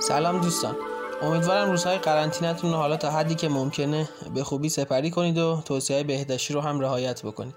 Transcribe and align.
سلام 0.00 0.40
دوستان. 0.40 0.76
امیدوارم 1.22 1.70
روزهای 1.70 1.98
قرنطینتون 1.98 2.70
رو 2.70 2.76
حالا 2.76 2.96
تا 2.96 3.10
حدی 3.10 3.34
که 3.34 3.48
ممکنه 3.48 4.08
به 4.34 4.44
خوبی 4.44 4.68
سپری 4.68 5.10
کنید 5.10 5.38
و 5.38 5.62
توصیه 5.64 6.02
بهداشتی 6.02 6.54
رو 6.54 6.60
هم 6.60 6.80
رعایت 6.80 7.22
بکنید. 7.22 7.54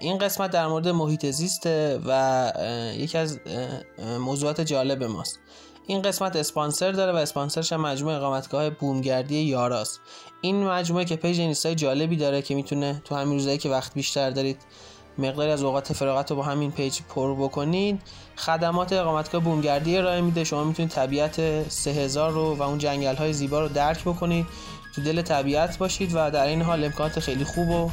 این 0.00 0.18
قسمت 0.18 0.50
در 0.50 0.66
مورد 0.66 0.88
محیط 0.88 1.26
زیسته 1.26 2.00
و 2.06 2.52
یکی 2.96 3.18
از 3.18 3.38
موضوعات 4.20 4.60
جالب 4.60 5.04
ماست. 5.04 5.38
این 5.86 6.02
قسمت 6.02 6.36
اسپانسر 6.36 6.92
داره 6.92 7.12
و 7.12 7.16
اسپانسرش 7.16 7.72
هم 7.72 7.80
مجموعه 7.80 8.16
اقامتگاه 8.16 8.70
بومگردی 8.70 9.40
یاراست. 9.40 10.00
این 10.40 10.64
مجموعه 10.64 11.04
که 11.04 11.16
پیج 11.16 11.40
اینستای 11.40 11.74
جالبی 11.74 12.16
داره 12.16 12.42
که 12.42 12.54
می‌تونه 12.54 13.02
تو 13.04 13.14
همین 13.14 13.38
روزایی 13.38 13.58
که 13.58 13.68
وقت 13.68 13.94
بیشتر 13.94 14.30
دارید 14.30 14.62
مقداری 15.18 15.50
از 15.50 15.62
اوقات 15.62 15.92
فراغت 15.92 16.30
رو 16.30 16.36
با 16.36 16.42
همین 16.42 16.70
پیج 16.70 17.00
پر 17.08 17.34
بکنید. 17.34 18.00
خدمات 18.36 18.92
اقامتگاه 18.92 19.42
بومگردی 19.42 19.96
ارائه 19.96 20.20
میده. 20.20 20.44
شما 20.44 20.64
می‌تونید 20.64 20.90
طبیعت 20.90 21.68
3000 21.68 22.32
رو 22.32 22.54
و 22.54 22.62
اون 22.62 22.78
جنگل 22.78 23.16
های 23.16 23.32
زیبا 23.32 23.60
رو 23.60 23.68
درک 23.68 24.02
بکنید. 24.02 24.46
تو 24.94 25.02
دل 25.02 25.22
طبیعت 25.22 25.78
باشید 25.78 26.10
و 26.14 26.30
در 26.30 26.46
این 26.46 26.62
حال 26.62 26.84
امکانات 26.84 27.20
خیلی 27.20 27.44
خوب 27.44 27.68
و 27.70 27.90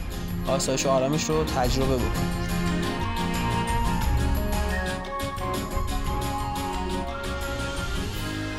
آسایش 0.48 0.86
و 0.86 0.90
آرامش 0.90 1.24
رو 1.24 1.44
تجربه 1.44 1.96
بکنید. 1.96 2.51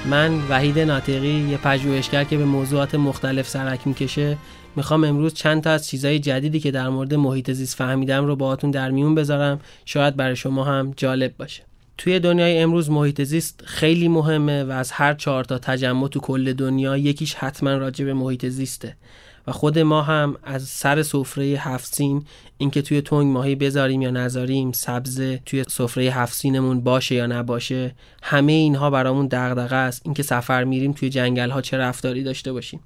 من 0.06 0.40
وحید 0.48 0.78
ناطقی 0.78 1.46
یه 1.50 1.56
پژوهشگر 1.56 2.24
که 2.24 2.36
به 2.36 2.44
موضوعات 2.44 2.94
مختلف 2.94 3.48
سرک 3.48 3.86
می‌کشه 3.86 4.36
می‌خوام 4.76 5.04
امروز 5.04 5.34
چند 5.34 5.62
تا 5.62 5.70
از 5.70 5.88
چیزهای 5.88 6.18
جدیدی 6.18 6.60
که 6.60 6.70
در 6.70 6.88
مورد 6.88 7.14
محیط 7.14 7.50
زیست 7.50 7.76
فهمیدم 7.76 8.24
رو 8.24 8.36
باهاتون 8.36 8.70
در 8.70 8.90
میون 8.90 9.14
بذارم. 9.14 9.60
شاید 9.84 10.16
برای 10.16 10.36
شما 10.36 10.64
هم 10.64 10.92
جالب 10.96 11.36
باشه. 11.36 11.62
توی 11.98 12.20
دنیای 12.20 12.58
امروز 12.58 12.90
محیط 12.90 13.22
زیست 13.22 13.62
خیلی 13.66 14.08
مهمه 14.08 14.64
و 14.64 14.70
از 14.70 14.92
هر 14.92 15.14
چهار 15.14 15.44
تا 15.44 15.58
تجمع 15.58 16.08
تو 16.08 16.20
کل 16.20 16.52
دنیا 16.52 16.96
یکیش 16.96 17.34
حتما 17.34 17.70
راجع 17.74 18.04
به 18.04 18.14
محیط 18.14 18.46
زیسته. 18.46 18.96
و 19.46 19.52
خود 19.52 19.78
ما 19.78 20.02
هم 20.02 20.36
از 20.42 20.62
سر 20.62 21.02
سفره 21.02 21.44
هفت 21.44 21.94
سین 21.94 22.24
اینکه 22.58 22.82
توی 22.82 23.00
تنگ 23.00 23.26
ماهی 23.26 23.54
بذاریم 23.54 24.02
یا 24.02 24.10
نذاریم 24.10 24.72
سبز 24.72 25.20
توی 25.46 25.64
سفره 25.68 26.04
هفت 26.04 26.34
سینمون 26.34 26.80
باشه 26.80 27.14
یا 27.14 27.26
نباشه 27.26 27.94
همه 28.22 28.52
اینها 28.52 28.90
برامون 28.90 29.26
دغدغه 29.26 29.76
است. 29.76 30.02
اینکه 30.04 30.22
سفر 30.22 30.64
میریم 30.64 30.92
توی 30.92 31.10
جنگل 31.10 31.50
ها 31.50 31.60
چه 31.60 31.78
رفتاری 31.78 32.22
داشته 32.22 32.52
باشیم. 32.52 32.80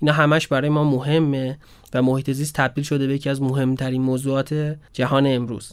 اینا 0.00 0.12
همش 0.12 0.46
برای 0.46 0.68
ما 0.68 0.84
مهمه 0.84 1.58
و 1.94 2.02
محیط 2.02 2.30
زیست 2.30 2.54
تبدیل 2.54 2.84
شده 2.84 3.06
به 3.06 3.14
یکی 3.14 3.30
از 3.30 3.42
مهمترین 3.42 4.02
موضوعات 4.02 4.76
جهان 4.92 5.26
امروز. 5.26 5.72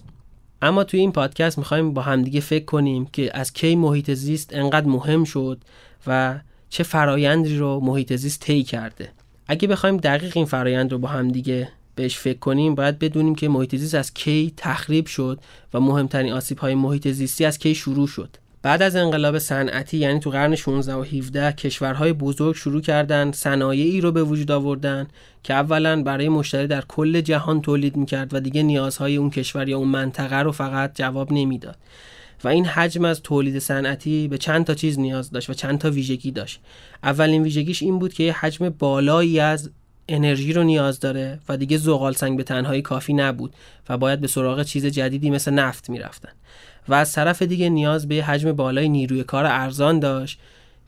اما 0.62 0.84
توی 0.84 1.00
این 1.00 1.12
پادکست 1.12 1.58
می‌خوایم 1.58 1.94
با 1.94 2.02
همدیگه 2.02 2.40
فکر 2.40 2.66
کنیم 2.66 3.06
که 3.06 3.38
از 3.38 3.54
کی 3.54 3.76
محیط 3.76 4.12
زیست 4.14 4.50
انقدر 4.54 4.88
مهم 4.88 5.24
شد 5.24 5.62
و 6.08 6.40
چه 6.70 6.84
فرایندی 6.84 7.58
رو 7.58 7.80
محیط 7.80 8.16
زیست 8.16 8.40
طی 8.40 8.64
کرده. 8.64 9.10
اگه 9.52 9.68
بخوایم 9.68 9.98
دقیق 9.98 10.38
این 10.38 10.46
فرایند 10.46 10.92
رو 10.92 10.98
با 10.98 11.08
هم 11.08 11.28
دیگه 11.28 11.70
بهش 11.96 12.18
فکر 12.18 12.40
کنیم 12.40 12.76
باید 12.76 13.00
بدونیم 13.00 13.36
که 13.36 13.50
محیط 13.50 13.76
زیست 13.76 13.96
از 13.96 14.14
کی 14.14 14.54
تخریب 14.58 15.06
شد 15.06 15.40
و 15.74 15.80
مهمترین 15.80 16.34
آسیب 16.34 16.58
های 16.58 16.76
محیط 16.76 17.08
زیستی 17.08 17.46
از 17.46 17.60
کی 17.60 17.76
شروع 17.76 18.08
شد. 18.08 18.30
بعد 18.62 18.82
از 18.82 18.96
انقلاب 18.96 19.40
صنعتی 19.40 19.98
یعنی 19.98 20.20
تو 20.20 20.30
قرن 20.30 20.56
16 20.56 20.96
و 20.96 21.04
17 21.04 21.52
کشورهای 21.52 22.14
بزرگ 22.14 22.56
شروع 22.56 22.82
کردن 22.82 23.32
صنایعی 23.32 24.02
رو 24.02 24.12
به 24.12 24.24
وجود 24.24 24.52
آوردن 24.52 25.08
که 25.44 25.54
اولا 25.54 26.04
برای 26.04 26.30
مشتری 26.30 26.68
در 26.68 26.84
کل 26.88 27.22
جهان 27.22 27.62
تولید 27.62 27.98
می‌کرد 27.98 28.34
و 28.34 28.40
دیگه 28.40 28.64
نیازهای 28.64 29.16
اون 29.16 29.30
کشور 29.30 29.70
یا 29.70 29.78
اون 29.78 29.88
منطقه 29.88 30.36
رو 30.36 30.52
فقط 30.52 30.92
جواب 30.96 31.32
نمی‌داد. 31.32 31.78
و 32.44 32.48
این 32.48 32.66
حجم 32.66 33.06
از 33.06 33.22
تولید 33.22 33.60
صنعتی 33.60 34.28
به 34.28 34.38
چند 34.38 34.66
تا 34.66 34.74
چیز 34.74 35.00
نیاز 35.00 35.32
داشت 35.32 35.50
و 35.50 35.54
چند 35.54 35.80
تا 35.80 35.92
ویژگی 35.92 36.32
داشت. 36.32 36.60
اولین 37.04 37.44
ویژگیش 37.44 37.84
این 37.84 38.00
بود 38.00 38.14
که 38.14 38.24
یه 38.24 38.34
حجم 38.34 38.70
بالایی 38.70 39.40
از 39.40 39.70
انرژی 40.10 40.54
رو 40.54 40.64
نیاز 40.64 41.00
داره 41.00 41.40
و 41.50 41.58
دیگه 41.58 41.78
زغال 41.78 42.14
سنگ 42.14 42.38
به 42.38 42.44
تنهایی 42.44 42.82
کافی 42.82 43.14
نبود 43.14 43.54
و 43.90 43.98
باید 43.98 44.22
به 44.22 44.28
سراغ 44.28 44.64
چیز 44.64 44.86
جدیدی 44.86 45.30
مثل 45.30 45.52
نفت 45.52 45.90
می‌رفتن. 45.90 46.32
و 46.88 46.94
از 46.94 47.12
طرف 47.12 47.42
دیگه 47.42 47.70
نیاز 47.70 48.08
به 48.08 48.16
حجم 48.16 48.52
بالای 48.52 48.90
نیروی 48.90 49.24
کار 49.24 49.46
ارزان 49.46 50.00
داشت 50.00 50.40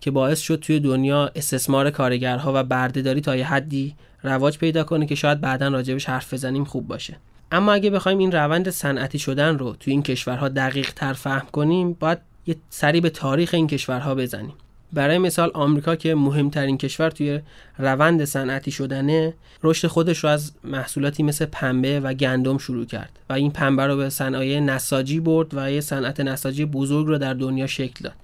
که 0.02 0.12
باعث 0.12 0.40
شد 0.40 0.60
توی 0.60 0.80
دنیا 0.80 1.32
استثمار 1.36 1.90
کارگرها 1.90 2.52
و 2.56 2.64
بردهداری 2.64 3.22
تا 3.22 3.36
یه 3.36 3.48
حدی 3.48 3.96
رواج 4.24 4.58
پیدا 4.58 4.84
کنه 4.84 5.06
که 5.06 5.16
شاید 5.16 5.42
بعدا 5.42 5.68
راجبش 5.68 6.06
حرف 6.06 6.34
بزنیم 6.34 6.64
خوب 6.64 6.88
باشه. 6.88 7.18
اما 7.52 7.74
اگه 7.74 7.90
بخوایم 7.90 8.18
این 8.18 8.32
روند 8.32 8.70
صنعتی 8.70 9.20
شدن 9.20 9.58
رو 9.58 9.76
توی 9.80 9.94
این 9.94 10.04
کشورها 10.04 10.50
دقیق 10.50 10.92
تر 10.94 11.14
فهم 11.14 11.48
کنیم 11.52 11.94
باید 11.94 12.18
یه 12.48 12.56
سری 12.70 13.02
به 13.02 13.10
تاریخ 13.10 13.54
این 13.54 13.68
کشورها 13.68 14.16
بزنیم. 14.16 14.54
برای 14.94 15.18
مثال 15.18 15.52
آمریکا 15.54 15.96
که 15.96 16.16
مهمترین 16.16 16.78
کشور 16.78 17.10
توی 17.10 17.40
روند 17.78 18.26
صنعتی 18.26 18.72
شدنه 18.72 19.34
رشد 19.64 19.88
خودش 19.88 20.24
رو 20.24 20.30
از 20.30 20.52
محصولاتی 20.64 21.24
مثل 21.24 21.46
پنبه 21.46 22.00
و 22.00 22.14
گندم 22.14 22.58
شروع 22.58 22.86
کرد 22.86 23.20
و 23.30 23.34
این 23.34 23.52
پنبه 23.52 23.88
رو 23.88 23.98
به 23.98 24.10
صنایع 24.10 24.60
نساجی 24.60 25.20
برد 25.20 25.48
و 25.54 25.72
یه 25.72 25.82
صنعت 25.82 26.20
نساجی 26.20 26.66
بزرگ 26.66 27.08
رو 27.08 27.18
در 27.18 27.34
دنیا 27.34 27.68
شکل 27.68 28.04
داد. 28.04 28.16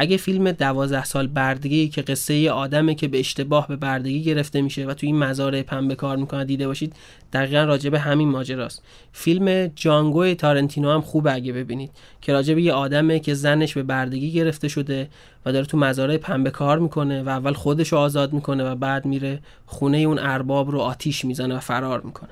اگه 0.00 0.16
فیلم 0.16 0.52
دوازده 0.52 1.04
سال 1.04 1.26
بردگی 1.26 1.88
که 1.88 2.02
قصه 2.02 2.50
آدمه 2.50 2.94
که 2.94 3.08
به 3.08 3.18
اشتباه 3.18 3.68
به 3.68 3.76
بردگی 3.76 4.22
گرفته 4.22 4.62
میشه 4.62 4.86
و 4.86 4.94
توی 4.94 5.06
این 5.06 5.18
مزارع 5.18 5.62
پنبه 5.62 5.94
کار 5.94 6.16
می‌کنه 6.16 6.44
دیده 6.44 6.66
باشید 6.66 6.96
دقیقا 7.32 7.64
راجع 7.64 7.90
به 7.90 7.98
همین 7.98 8.28
ماجراست. 8.28 8.82
فیلم 9.12 9.66
جانگو 9.66 10.34
تارنتینو 10.34 10.90
هم 10.90 11.00
خوبه 11.00 11.34
اگه 11.34 11.52
ببینید 11.52 11.90
که 12.20 12.32
راجع 12.32 12.54
به 12.54 12.62
یه 12.62 12.72
آدمه 12.72 13.18
که 13.18 13.34
زنش 13.34 13.74
به 13.74 13.82
بردگی 13.82 14.32
گرفته 14.32 14.68
شده 14.68 15.08
و 15.46 15.52
داره 15.52 15.66
تو 15.66 15.78
مزارع 15.78 16.16
پنبه 16.16 16.50
کار 16.50 16.78
می‌کنه 16.78 17.22
و 17.22 17.28
اول 17.28 17.52
خودش 17.52 17.88
رو 17.88 17.98
آزاد 17.98 18.32
می‌کنه 18.32 18.64
و 18.64 18.74
بعد 18.74 19.04
میره 19.04 19.38
خونه 19.66 19.98
اون 19.98 20.18
ارباب 20.18 20.70
رو 20.70 20.78
آتیش 20.78 21.24
می‌زنه 21.24 21.56
و 21.56 21.60
فرار 21.60 22.00
می‌کنه. 22.00 22.30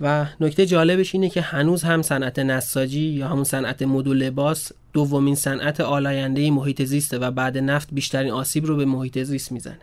و 0.00 0.26
نکته 0.40 0.66
جالبش 0.66 1.14
اینه 1.14 1.28
که 1.28 1.40
هنوز 1.40 1.82
هم 1.82 2.02
صنعت 2.02 2.38
نساجی 2.38 3.00
یا 3.00 3.28
همون 3.28 3.44
صنعت 3.44 3.82
مدول 3.82 4.16
لباس 4.16 4.72
دومین 4.92 5.34
صنعت 5.34 5.80
آلاینده 5.80 6.50
محیط 6.50 6.82
زیسته 6.84 7.18
و 7.18 7.30
بعد 7.30 7.58
نفت 7.58 7.88
بیشترین 7.92 8.32
آسیب 8.32 8.66
رو 8.66 8.76
به 8.76 8.84
محیط 8.84 9.22
زیست 9.22 9.52
می‌زنه. 9.52 9.78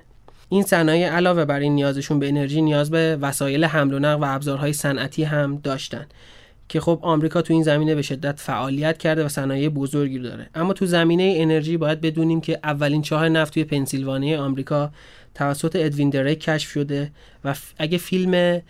این 0.50 0.64
صنایع 0.64 1.10
علاوه 1.10 1.46
بر 1.46 1.60
این 1.60 1.76
نیازشون 1.76 2.20
به 2.20 2.28
انرژی 2.28 2.62
نیاز 2.62 2.92
به 2.92 3.18
وسایل 3.22 3.64
حمل 3.64 3.94
و 3.94 4.00
نقل 4.00 4.22
و 4.22 4.26
ابزارهای 4.36 4.74
صنعتی 4.74 5.24
هم 5.24 5.58
داشتن 5.64 6.06
که 6.70 6.80
خب 6.80 7.00
آمریکا 7.02 7.42
تو 7.42 7.54
این 7.54 7.64
زمینه 7.64 7.96
به 7.96 8.02
شدت 8.02 8.40
فعالیت 8.40 8.98
کرده 8.98 9.26
و 9.26 9.30
صنایع 9.30 9.70
بزرگی 9.70 10.20
داره. 10.20 10.50
اما 10.56 10.74
تو 10.74 10.86
زمینه 10.86 11.34
انرژی 11.38 11.78
باید 11.78 12.02
بدونیم 12.02 12.42
که 12.42 12.60
اولین 12.64 13.02
چاه 13.02 13.30
نفت 13.30 13.54
توی 13.54 13.64
پنسیلوانیا 13.64 14.44
آمریکا 14.44 14.92
توسط 15.36 15.76
ادوین 15.76 16.10
دریک 16.10 16.40
کشف 16.40 16.70
شده 16.70 17.12
و 17.46 17.56
اگه 17.78 17.98
فیلم 17.98 18.62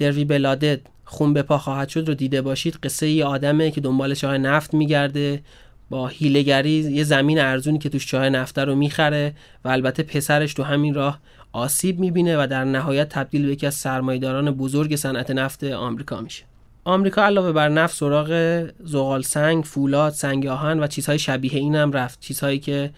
دروی 0.00 0.24
بلادد 0.24 0.80
خون 1.04 1.32
به 1.32 1.42
پا 1.42 1.58
خواهد 1.58 1.88
شد 1.88 2.08
رو 2.08 2.14
دیده 2.14 2.42
باشید. 2.42 2.78
قصه 2.82 3.08
یه 3.08 3.24
آدمه 3.24 3.70
که 3.70 3.80
دنبال 3.80 4.14
چاه 4.14 4.38
نفت 4.38 4.74
میگرده. 4.74 5.42
با 5.90 6.06
هیلگری 6.08 6.70
یه 6.70 7.04
زمین 7.04 7.38
ارزونی 7.40 7.78
که 7.78 7.88
توش 7.88 8.06
چاه 8.06 8.28
نفته 8.28 8.64
رو 8.64 8.74
می‌خره 8.74 9.34
و 9.64 9.68
البته 9.68 10.02
پسرش 10.02 10.54
تو 10.54 10.62
همین 10.62 10.94
راه 10.94 11.18
آسیب 11.52 11.98
می‌بینه 11.98 12.42
و 12.42 12.46
در 12.46 12.64
نهایت 12.64 13.08
تبدیل 13.08 13.46
به 13.46 13.52
یکی 13.52 13.66
از 13.66 13.74
سرمایداران 13.74 14.50
بزرگ 14.50 14.96
صنعت 14.96 15.30
نفت 15.30 15.64
آمریکا 15.64 16.20
میشه. 16.20 16.44
آمریکا 16.84 17.22
علاوه 17.22 17.52
بر 17.52 17.68
نفت 17.68 17.96
سراغ 17.96 18.64
زغال 18.84 19.22
سنگ، 19.22 19.64
فولاد، 19.64 20.12
سنگ 20.12 20.46
آهن 20.46 20.80
و 20.80 20.86
چیزهای 20.86 21.18
شبیه 21.18 21.54
این 21.54 21.74
هم 21.74 21.92
رفت. 21.92 22.20
چیزهایی 22.20 22.58
که 22.58 22.90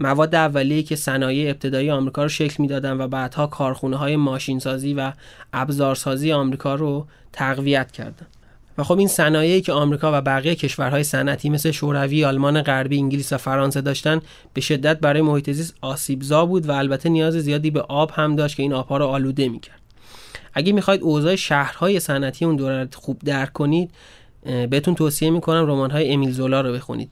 مواد 0.00 0.34
اولیه 0.34 0.82
که 0.82 0.96
صنایع 0.96 1.50
ابتدایی 1.50 1.90
آمریکا 1.90 2.22
رو 2.22 2.28
شکل 2.28 2.56
می‌دادن 2.58 3.00
و 3.00 3.08
بعدها 3.08 3.46
کارخونه 3.46 3.96
های 3.96 4.16
ماشینسازی 4.16 4.94
و 4.94 5.12
ابزارسازی 5.52 6.32
آمریکا 6.32 6.74
رو 6.74 7.06
تقویت 7.32 7.92
کردن 7.92 8.26
و 8.78 8.84
خب 8.84 8.98
این 8.98 9.08
صنایعی 9.08 9.60
که 9.60 9.72
آمریکا 9.72 10.18
و 10.18 10.20
بقیه 10.20 10.54
کشورهای 10.54 11.04
صنعتی 11.04 11.50
مثل 11.50 11.70
شوروی، 11.70 12.24
آلمان 12.24 12.62
غربی، 12.62 12.98
انگلیس 12.98 13.32
و 13.32 13.36
فرانسه 13.36 13.80
داشتن 13.80 14.20
به 14.54 14.60
شدت 14.60 15.00
برای 15.00 15.22
محیط 15.22 15.50
زیست 15.50 15.74
آسیبزا 15.80 16.46
بود 16.46 16.68
و 16.68 16.72
البته 16.72 17.08
نیاز 17.08 17.34
زیادی 17.34 17.70
به 17.70 17.80
آب 17.80 18.10
هم 18.14 18.36
داشت 18.36 18.56
که 18.56 18.62
این 18.62 18.72
آبها 18.72 18.96
رو 18.96 19.06
آلوده 19.06 19.48
می‌کرد. 19.48 19.80
اگه 20.54 20.72
می‌خواید 20.72 21.02
اوضاع 21.02 21.36
شهرهای 21.36 22.00
صنعتی 22.00 22.44
اون 22.44 22.56
دوره 22.56 22.88
خوب 22.94 23.18
درک 23.24 23.52
کنید 23.52 23.90
بهتون 24.70 24.94
توصیه 24.94 25.30
می‌کنم 25.30 25.66
رمان‌های 25.66 26.12
امیل 26.12 26.30
زولا 26.30 26.60
رو 26.60 26.72
بخونید. 26.72 27.10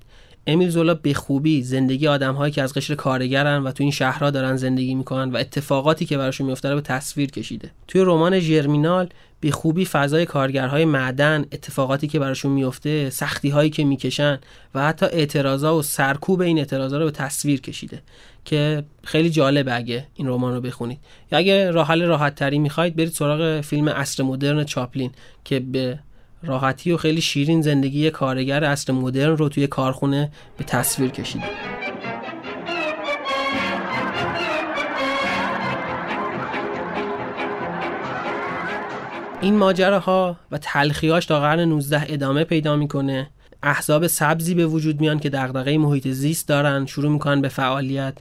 امیل 0.49 0.69
زولا 0.69 0.95
به 0.95 1.15
خوبی 1.15 1.63
زندگی 1.63 2.09
آدمهایی 2.09 2.53
که 2.53 2.63
از 2.63 2.75
قشر 2.75 2.95
کارگرن 2.95 3.63
و 3.63 3.73
تو 3.73 3.85
این 3.85 3.93
شهرها 3.93 4.31
دارن 4.31 4.57
زندگی 4.57 4.95
می‌کنن 4.95 5.31
و 5.31 5.37
اتفاقاتی 5.37 6.05
که 6.05 6.19
براشون 6.19 6.47
میفته 6.47 6.69
رو 6.69 6.75
به 6.75 6.81
تصویر 6.81 7.31
کشیده. 7.31 7.71
توی 7.89 8.01
رمان 8.01 8.41
ژرمینال 8.41 9.09
به 9.41 9.51
خوبی 9.51 9.85
فضای 9.85 10.27
کارگرهای 10.27 10.85
معدن 10.85 11.45
اتفاقاتی 11.53 12.09
که 12.09 12.19
براشون 12.19 12.53
میفته 12.53 13.11
سختی 13.11 13.49
هایی 13.49 13.71
که 13.71 13.85
می‌کشن 13.85 14.39
و 14.75 14.87
حتی 14.87 15.07
اعتراضا 15.07 15.77
و 15.77 15.83
سرکوب 15.83 16.41
این 16.41 16.59
اعتراضا 16.59 16.99
رو 16.99 17.05
به 17.05 17.11
تصویر 17.11 17.61
کشیده 17.61 18.03
که 18.45 18.85
خیلی 19.05 19.31
جالبه 19.31 19.77
اگه 19.77 20.07
این 20.15 20.29
رمان 20.29 20.55
رو 20.55 20.61
بخونید. 20.61 20.99
یا 21.33 21.39
اگه 21.39 21.71
راه 21.71 21.87
حل 21.87 22.03
راحت 22.03 22.35
تری 22.35 22.59
می‌خواید 22.59 22.97
برید 22.97 23.13
سراغ 23.13 23.61
فیلم 23.61 23.89
اصر 23.89 24.23
مدرن 24.23 24.65
چاپلین 24.65 25.11
که 25.45 25.61
به 25.61 25.99
راحتی 26.43 26.93
و 26.93 26.97
خیلی 26.97 27.21
شیرین 27.21 27.63
زندگی 27.63 28.11
کارگر 28.11 28.65
اصر 28.65 28.93
مدرن 28.93 29.37
رو 29.37 29.49
توی 29.49 29.67
کارخونه 29.67 30.31
به 30.57 30.65
تصویر 30.65 31.11
کشید. 31.11 31.43
این 39.41 39.57
ماجره 39.57 39.99
ها 39.99 40.37
و 40.51 40.59
تلخیاش 40.59 41.27
تا 41.27 41.41
قرن 41.41 41.61
19 41.61 42.07
ادامه 42.09 42.45
پیدا 42.45 42.77
می‌کنه 42.77 43.31
احزاب 43.63 44.07
سبزی 44.07 44.55
به 44.55 44.67
وجود 44.67 45.01
میان 45.01 45.19
که 45.19 45.31
دغدغه 45.31 45.79
محیط 45.79 46.09
زیست 46.09 46.49
دارن 46.49 46.87
شروع 46.87 47.13
می‌کنن 47.13 47.41
به 47.41 47.49
فعالیت 47.49 48.15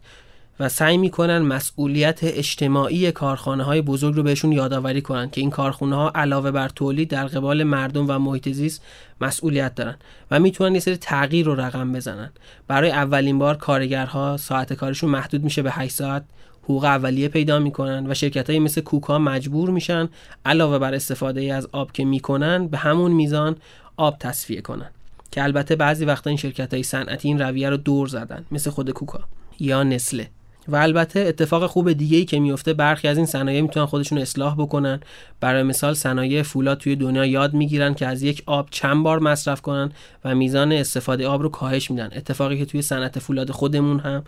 و 0.59 0.69
سعی 0.69 0.97
می‌کنن 0.97 1.37
مسئولیت 1.37 2.19
اجتماعی 2.23 3.11
کارخانه 3.11 3.63
های 3.63 3.81
بزرگ 3.81 4.15
رو 4.15 4.23
بهشون 4.23 4.51
یادآوری 4.51 5.01
کنن 5.01 5.29
که 5.29 5.41
این 5.41 5.49
کارخونه 5.49 5.95
ها 5.95 6.11
علاوه 6.15 6.51
بر 6.51 6.69
تولید 6.69 7.09
در 7.09 7.27
قبال 7.27 7.63
مردم 7.63 8.05
و 8.09 8.19
محیط 8.19 8.49
زیست 8.49 8.81
مسئولیت 9.21 9.75
دارن 9.75 9.95
و 10.31 10.39
می‌تونن 10.39 10.73
یه 10.73 10.79
سری 10.79 10.97
تغییر 10.97 11.45
رو 11.45 11.55
رقم 11.55 11.93
بزنن. 11.93 12.29
برای 12.67 12.91
اولین 12.91 13.39
بار 13.39 13.57
کارگرها 13.57 14.37
ساعت 14.37 14.73
کارشون 14.73 15.09
محدود 15.09 15.43
میشه 15.43 15.61
به 15.61 15.71
8 15.71 15.93
ساعت 15.93 16.23
حقوق 16.63 16.83
اولیه 16.83 17.27
پیدا 17.27 17.59
می‌کنن 17.59 18.11
و 18.11 18.13
شرکت 18.13 18.49
های 18.49 18.59
مثل 18.59 18.81
کوکا 18.81 19.19
مجبور 19.19 19.69
میشن 19.69 20.09
علاوه 20.45 20.79
بر 20.79 20.93
استفاده 20.93 21.53
از 21.53 21.67
آب 21.71 21.91
که 21.91 22.05
می‌کنن 22.05 22.67
به 22.67 22.77
همون 22.77 23.11
میزان 23.11 23.55
آب 23.97 24.17
تصفیه 24.19 24.61
کنن. 24.61 24.89
که 25.31 25.43
البته 25.43 25.75
بعضی 25.75 26.05
وقتا 26.05 26.29
این 26.29 26.37
شرکت 26.37 26.73
های 26.73 26.83
صنعتی 26.83 27.27
این 27.27 27.41
رویه 27.41 27.69
رو 27.69 27.77
دور 27.77 28.07
زدن 28.07 28.45
مثل 28.51 28.69
خود 28.69 28.89
کوکا 28.89 29.19
یا 29.59 29.83
نسله. 29.83 30.29
و 30.67 30.75
البته 30.75 31.19
اتفاق 31.19 31.67
خوب 31.67 31.93
دیگه 31.93 32.17
ای 32.17 32.25
که 32.25 32.39
میفته 32.39 32.73
برخی 32.73 33.07
از 33.07 33.17
این 33.17 33.25
صنایع 33.25 33.61
می‌تونن 33.61 33.85
خودشون 33.85 34.17
اصلاح 34.17 34.55
بکنن. 34.55 34.99
برای 35.39 35.63
مثال 35.63 35.93
صنایع 35.93 36.41
فولاد 36.41 36.77
توی 36.77 36.95
دنیا 36.95 37.25
یاد 37.25 37.53
می‌گیرن 37.53 37.93
که 37.93 38.07
از 38.07 38.23
یک 38.23 38.43
آب 38.45 38.67
چند 38.71 39.03
بار 39.03 39.19
مصرف 39.19 39.61
کنن 39.61 39.91
و 40.25 40.35
میزان 40.35 40.71
استفاده 40.71 41.27
آب 41.27 41.41
رو 41.41 41.49
کاهش 41.49 41.91
میدن. 41.91 42.09
اتفاقی 42.15 42.57
که 42.57 42.65
توی 42.65 42.81
صنعت 42.81 43.19
فولاد 43.19 43.51
خودمون 43.51 43.99
هم 43.99 44.23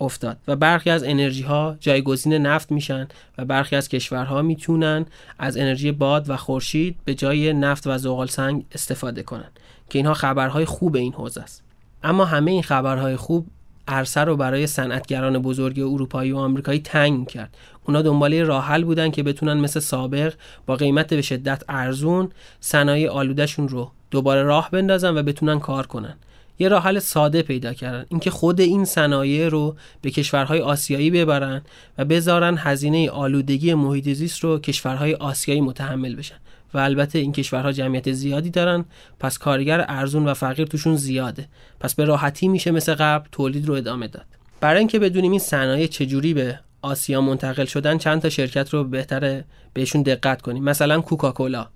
افتاد. 0.00 0.36
و 0.48 0.56
برخی 0.56 0.90
از 0.90 1.04
انرژی 1.04 1.42
ها 1.42 1.76
جایگزین 1.80 2.32
نفت 2.32 2.72
میشن 2.72 3.08
و 3.38 3.44
برخی 3.44 3.76
از 3.76 3.88
کشورها 3.88 4.42
می‌تونن 4.42 5.06
از 5.38 5.56
انرژی 5.56 5.92
باد 5.92 6.30
و 6.30 6.36
خورشید 6.36 6.96
به 7.04 7.14
جای 7.14 7.52
نفت 7.52 7.86
و 7.86 7.98
زغال 7.98 8.26
سنگ 8.26 8.64
استفاده 8.72 9.22
کنن. 9.22 9.50
که 9.90 9.98
اینها 9.98 10.14
خبرهای 10.14 10.64
خوب 10.64 10.96
این 10.96 11.12
حوزه 11.12 11.40
است. 11.40 11.62
اما 12.02 12.24
همه 12.24 12.50
این 12.50 12.62
خبرهای 12.62 13.16
خوب 13.16 13.46
عرصه 13.88 14.20
رو 14.20 14.36
برای 14.36 14.66
صنعتگران 14.66 15.38
بزرگ 15.38 15.80
اروپایی 15.80 16.32
و 16.32 16.36
آمریکایی 16.36 16.80
تنگ 16.80 17.28
کرد. 17.28 17.56
اونا 17.84 18.02
دنباله 18.02 18.44
راه 18.44 18.64
حل 18.64 18.84
بودن 18.84 19.10
که 19.10 19.22
بتونن 19.22 19.60
مثل 19.60 19.80
سابق 19.80 20.34
با 20.66 20.76
قیمت 20.76 21.14
به 21.14 21.22
شدت 21.22 21.62
ارزون 21.68 22.30
صنایع 22.60 23.10
آلودهشون 23.10 23.68
رو 23.68 23.90
دوباره 24.10 24.42
راه 24.42 24.70
بندازن 24.70 25.18
و 25.18 25.22
بتونن 25.22 25.58
کار 25.58 25.86
کنن. 25.86 26.14
یه 26.58 26.68
راه 26.68 26.82
حل 26.82 26.98
ساده 26.98 27.42
پیدا 27.42 27.72
کردن. 27.72 28.06
اینکه 28.08 28.30
خود 28.30 28.60
این 28.60 28.84
صنایع 28.84 29.48
رو 29.48 29.76
به 30.02 30.10
کشورهای 30.10 30.60
آسیایی 30.60 31.10
ببرن 31.10 31.62
و 31.98 32.04
بذارن 32.04 32.56
هزینه 32.58 33.10
آلودگی 33.10 33.74
محیط 33.74 34.08
زیست 34.08 34.40
رو 34.44 34.58
کشورهای 34.58 35.14
آسیایی 35.14 35.60
متحمل 35.60 36.16
بشن. 36.16 36.36
و 36.74 36.78
البته 36.78 37.18
این 37.18 37.32
کشورها 37.32 37.72
جمعیت 37.72 38.12
زیادی 38.12 38.50
دارن 38.50 38.84
پس 39.20 39.38
کارگر 39.38 39.84
ارزون 39.88 40.28
و 40.28 40.34
فقیر 40.34 40.66
توشون 40.66 40.96
زیاده. 40.96 41.48
پس 41.80 41.94
به 41.94 42.04
راحتی 42.04 42.48
میشه 42.48 42.70
مثل 42.70 42.94
قبل 42.94 43.28
تولید 43.32 43.66
رو 43.66 43.74
ادامه 43.74 44.08
داد. 44.08 44.24
برای 44.60 44.78
اینکه 44.78 44.98
بدونیم 44.98 45.30
این 45.30 45.40
صنایع 45.40 45.86
چجوری 45.86 46.34
به 46.34 46.58
آسیا 46.82 47.20
منتقل 47.20 47.64
شدن 47.64 47.98
چند 47.98 48.22
تا 48.22 48.28
شرکت 48.28 48.74
رو 48.74 48.84
بهتره 48.84 49.44
بهشون 49.74 50.02
دقت 50.02 50.42
کنیم. 50.42 50.64
مثلا 50.64 51.00
کوکاکولا. 51.00 51.68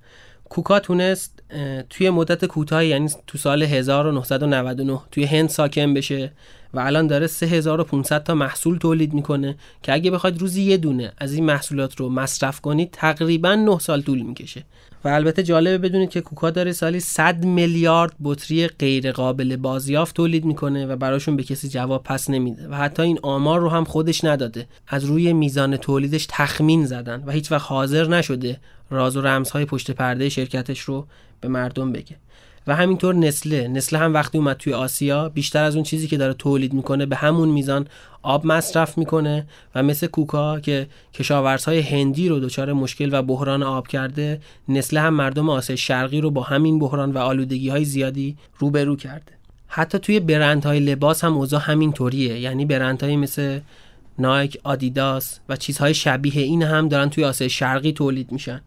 کوکا 0.48 0.80
تونست 0.80 1.42
توی 1.90 2.10
مدت 2.10 2.44
کوتاهی 2.44 2.88
یعنی 2.88 3.10
تو 3.26 3.38
سال 3.38 3.62
1999 3.62 5.00
توی 5.10 5.24
هند 5.24 5.48
ساکن 5.48 5.94
بشه. 5.94 6.32
و 6.74 6.78
الان 6.78 7.06
داره 7.06 7.26
3500 7.26 8.22
تا 8.22 8.34
محصول 8.34 8.78
تولید 8.78 9.12
می‌کنه 9.12 9.56
که 9.82 9.92
اگه 9.92 10.10
بخواید 10.10 10.40
روزی 10.40 10.62
یه 10.62 10.76
دونه 10.76 11.12
از 11.18 11.32
این 11.32 11.44
محصولات 11.44 11.96
رو 11.96 12.08
مصرف 12.08 12.60
کنید 12.60 12.88
تقریبا 12.92 13.54
9 13.54 13.78
سال 13.78 14.02
طول 14.02 14.22
می‌کشه. 14.22 14.64
و 15.04 15.08
البته 15.08 15.42
جالبه 15.42 15.78
بدونید 15.88 16.10
که 16.10 16.20
کوکا 16.20 16.50
داره 16.50 16.72
سالی 16.72 17.00
100 17.00 17.44
میلیارد 17.44 18.12
بطری 18.24 18.66
غیر 18.66 19.12
قابل 19.12 19.56
بازیافت 19.56 20.16
تولید 20.16 20.44
می‌کنه 20.44 20.86
و 20.86 20.96
براشون 20.96 21.36
به 21.36 21.42
کسی 21.42 21.68
جواب 21.68 22.02
پس 22.02 22.30
نمیده 22.30 22.68
و 22.68 22.74
حتی 22.74 23.02
این 23.02 23.18
آمار 23.22 23.60
رو 23.60 23.68
هم 23.68 23.84
خودش 23.84 24.24
نداده. 24.24 24.66
از 24.88 25.04
روی 25.04 25.32
میزان 25.32 25.76
تولیدش 25.76 26.26
تخمین 26.28 26.86
زدن 26.86 27.22
و 27.26 27.32
هیچ 27.32 27.52
وقت 27.52 27.66
حاضر 27.66 28.08
نشده 28.08 28.60
راز 28.90 29.16
و 29.16 29.20
رمزهای 29.20 29.64
پشت 29.64 29.90
پرده 29.90 30.28
شرکتش 30.28 30.80
رو 30.80 31.06
به 31.40 31.48
مردم 31.48 31.92
بگه. 31.92 32.16
و 32.66 32.76
همینطور 32.76 33.14
نسله. 33.14 33.68
نسله 33.68 33.98
هم 33.98 34.14
وقتی 34.14 34.38
اومد 34.38 34.56
توی 34.56 34.72
آسیا 34.72 35.28
بیشتر 35.28 35.64
از 35.64 35.74
اون 35.74 35.84
چیزی 35.84 36.06
که 36.06 36.16
داره 36.16 36.34
تولید 36.34 36.72
می‌کنه 36.72 37.06
به 37.06 37.16
همون 37.16 37.48
میزان 37.48 37.86
آب 38.22 38.46
مصرف 38.46 38.98
می‌کنه 38.98 39.46
و 39.74 39.82
مثل 39.82 40.06
کوکا 40.06 40.60
که 40.60 40.86
کشاورزهای 41.14 41.80
هندی 41.80 42.28
رو 42.28 42.40
دچار 42.40 42.72
مشکل 42.72 43.08
و 43.12 43.22
بحران 43.22 43.62
آب 43.62 43.88
کرده 43.88 44.40
نسله 44.68 45.00
هم 45.00 45.14
مردم 45.14 45.50
آسیا 45.50 45.76
شرقی 45.76 46.20
رو 46.20 46.30
با 46.30 46.42
همین 46.42 46.78
بحران 46.78 47.12
و 47.12 47.18
آلودگی 47.18 47.68
های 47.68 47.84
زیادی 47.84 48.36
روبرو 48.58 48.96
کرده. 48.96 49.32
حتی 49.66 49.98
توی 49.98 50.20
برندهای 50.20 50.80
لباس 50.80 51.24
هم 51.24 51.36
اوضاع 51.36 51.60
همین 51.60 51.92
طوریه 51.92 52.38
یعنی 52.38 52.64
برندهایی 52.64 53.16
مثل 53.16 53.60
نایک، 54.18 54.60
آدیداس 54.64 55.40
و 55.48 55.56
چیزهای 55.56 55.94
شبیه 55.94 56.42
این 56.42 56.62
هم 56.62 56.88
دارن 56.88 57.10
توی 57.10 57.24
آسیا 57.24 57.48
شرقی 57.48 57.92
تولید 57.92 58.32
میشن. 58.32 58.60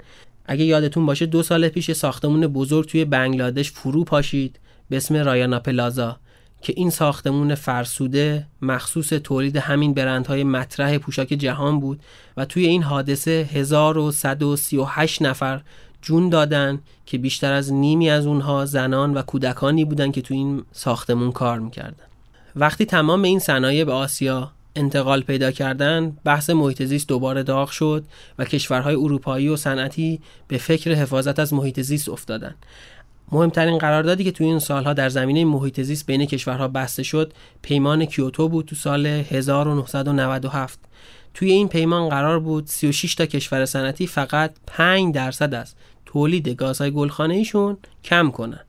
اگه 0.46 0.66
یادتون 0.66 1.06
باشه 1.06 1.26
دو 1.26 1.44
سال 1.44 1.70
پیش 1.70 1.92
ساختمون 1.92 2.48
بزرگ 2.48 2.88
توی 2.88 3.06
بنگلادش 3.06 3.72
فرو 3.72 4.04
پاشید 4.04 4.60
به 4.90 4.98
اسم 4.98 5.16
رایانا 5.16 5.60
پلازا 5.60 6.18
که 6.62 6.74
این 6.76 6.90
ساختمون 6.90 7.56
فرسوده 7.56 8.48
مخصوص 8.62 9.08
تولید 9.08 9.58
همین 9.58 9.94
برندهای 9.94 10.44
مطرح 10.44 10.98
پوشاک 10.98 11.28
جهان 11.28 11.80
بود 11.80 12.00
و 12.38 12.46
توی 12.46 12.66
این 12.66 12.84
حادثه 12.84 13.50
1138 13.54 15.22
نفر 15.22 15.62
جون 16.02 16.30
دادن 16.30 16.80
که 17.06 17.18
بیشتر 17.18 17.54
از 17.54 17.74
نیمی 17.74 18.10
از 18.10 18.26
اونها 18.26 18.66
زنان 18.66 19.14
و 19.14 19.22
کودکانی 19.22 19.86
بودن 19.86 20.12
که 20.12 20.22
توی 20.22 20.38
این 20.38 20.64
ساختمون 20.72 21.32
کار 21.32 21.60
می‌کردن. 21.60 22.06
وقتی 22.56 22.86
تمام 22.86 23.22
این 23.24 23.40
صنایع 23.40 23.84
به 23.84 23.92
آسیا 23.92 24.52
انتقال 24.76 25.22
پیدا 25.22 25.52
کردن 25.52 26.18
بحث 26.24 26.50
محیط 26.50 26.84
زیست 26.84 27.08
دوباره 27.08 27.44
داغ 27.44 27.70
شد 27.70 28.04
و 28.40 28.46
کشورهای 28.46 28.96
اروپایی 28.96 29.48
و 29.48 29.56
صنعتی 29.56 30.22
به 30.48 30.58
فکر 30.58 30.94
حفاظت 30.94 31.40
از 31.40 31.54
محیط 31.54 31.82
زیست 31.82 32.10
افتادن. 32.10 32.56
مهمترین 33.32 33.78
قراردادی 33.78 34.24
که 34.24 34.32
توی 34.32 34.48
این 34.48 34.60
سالها 34.60 34.94
در 34.94 35.10
زمینه 35.10 35.46
محیط 35.46 35.82
زیست 35.82 36.06
بین 36.06 36.26
کشورها 36.26 36.68
بسته 36.68 37.04
شد 37.04 37.34
پیمان 37.62 38.06
کیوتو 38.06 38.50
بود 38.50 38.66
تو 38.66 38.76
سال 38.76 39.06
1997 39.06 40.80
توی 41.34 41.52
این 41.52 41.68
پیمان 41.68 42.10
قرار 42.10 42.40
بود 42.40 42.68
36 42.68 43.16
تا 43.16 43.26
کشور 43.26 43.66
صنعتی 43.66 44.08
فقط 44.08 44.56
5 44.68 45.16
درصد 45.16 45.54
از 45.54 45.76
تولید 46.06 46.50
گازهای 46.50 46.92
گلخانه 46.92 47.34
ایشون 47.34 47.78
کم 48.04 48.32
کنند 48.32 48.66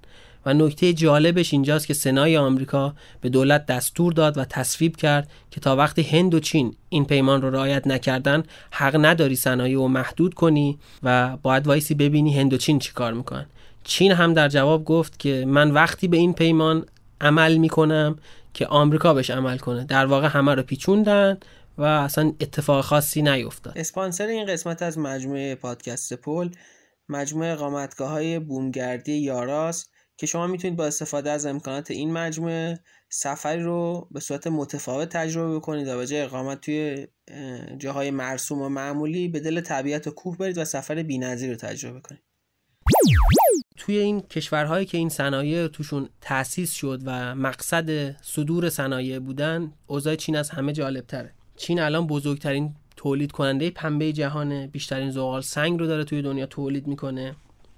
و 0.46 0.54
نکته 0.54 0.92
جالبش 0.92 1.52
اینجاست 1.52 1.86
که 1.86 1.94
سنای 1.94 2.36
آمریکا 2.36 2.94
به 3.20 3.28
دولت 3.28 3.66
دستور 3.66 4.12
داد 4.12 4.38
و 4.38 4.44
تصویب 4.44 4.96
کرد 4.96 5.28
که 5.50 5.60
تا 5.60 5.76
وقتی 5.76 6.02
هند 6.02 6.34
و 6.34 6.40
چین 6.40 6.76
این 6.88 7.04
پیمان 7.04 7.42
رو 7.42 7.50
رعایت 7.50 7.86
نکردن 7.86 8.42
حق 8.70 8.96
نداری 9.00 9.36
صنایع 9.36 9.76
رو 9.76 9.88
محدود 9.88 10.34
کنی 10.34 10.78
و 11.02 11.36
باید 11.36 11.66
وایسی 11.66 11.94
ببینی 11.94 12.38
هند 12.38 12.52
و 12.52 12.56
چین 12.56 12.78
چیکار 12.78 13.12
می‌کنن. 13.12 13.46
چین 13.84 14.12
هم 14.12 14.32
در 14.34 14.48
جواب 14.48 14.84
گفت 14.84 15.18
که 15.18 15.44
من 15.48 15.70
وقتی 15.70 16.08
به 16.08 16.16
این 16.16 16.32
پیمان 16.32 16.86
عمل 17.20 17.56
می‌کنم 17.56 18.16
که 18.54 18.66
آمریکا 18.66 19.14
بهش 19.14 19.30
عمل 19.30 19.58
کنه. 19.58 19.84
در 19.84 20.06
واقع 20.06 20.26
همه 20.26 20.54
رو 20.54 20.62
پیچوندن 20.62 21.38
و 21.78 21.82
اصلا 21.82 22.32
اتفاق 22.40 22.84
خاصی 22.84 23.22
نیفتاد. 23.22 23.78
اسپانسر 23.78 24.26
این 24.26 24.46
قسمت 24.46 24.82
از 24.82 24.98
مجموعه 24.98 25.54
پادکست 25.54 26.14
پل 26.14 26.48
مجموعه 27.08 27.52
اقامتگاه 27.52 28.10
های 28.10 28.38
بومگردی 28.38 29.12
یاراس 29.12 29.88
که 30.16 30.26
شما 30.26 30.46
می‌تونید 30.46 30.76
با 30.76 30.86
استفاده 30.86 31.30
از 31.30 31.46
امکانات 31.46 31.90
این 31.90 32.12
مجموعه 32.12 32.80
سفری 33.08 33.62
رو 33.62 34.08
به 34.10 34.20
صورت 34.20 34.46
متفاوت 34.46 35.08
تجربه 35.08 35.56
بکنید 35.56 35.88
و 35.88 35.96
به 35.96 36.06
جای 36.06 36.20
اقامت 36.20 36.60
توی 36.60 37.06
جاهای 37.78 38.10
مرسوم 38.10 38.62
و 38.62 38.68
معمولی 38.68 39.28
به 39.28 39.40
دل 39.40 39.60
طبیعت 39.60 40.06
و 40.06 40.10
کوه 40.10 40.36
برید 40.36 40.58
و 40.58 40.64
سفر 40.64 41.02
بی‌نظیر 41.02 41.50
رو 41.50 41.56
تجربه 41.56 42.00
کنید. 42.00 42.22
توی 43.76 43.98
این 43.98 44.20
کشورهایی 44.20 44.86
که 44.86 44.98
این 44.98 45.08
صنایع 45.08 45.68
توشون 45.68 46.08
تأسیس 46.20 46.72
شد 46.72 47.00
و 47.04 47.34
مقصد 47.34 48.16
صدور 48.22 48.70
صنایع 48.70 49.18
بودن 49.18 49.72
اوضاع 49.86 50.16
چین 50.16 50.36
از 50.36 50.50
همه 50.50 50.72
جالب 50.72 51.06
تره 51.06 51.34
چین 51.56 51.80
الان 51.80 52.06
بزرگترین 52.06 52.74
تولید 52.96 53.32
کننده 53.32 53.70
پنبه 53.70 54.12
جهانه 54.12 54.66
بیشترین 54.66 55.10
زغال 55.10 55.40
سنگ 55.40 55.80
رو 55.80 55.86
داره 55.86 56.04
توی 56.04 56.22
دنیا 56.22 56.46
تولید 56.46 56.86
می‌کنه. 56.86 57.36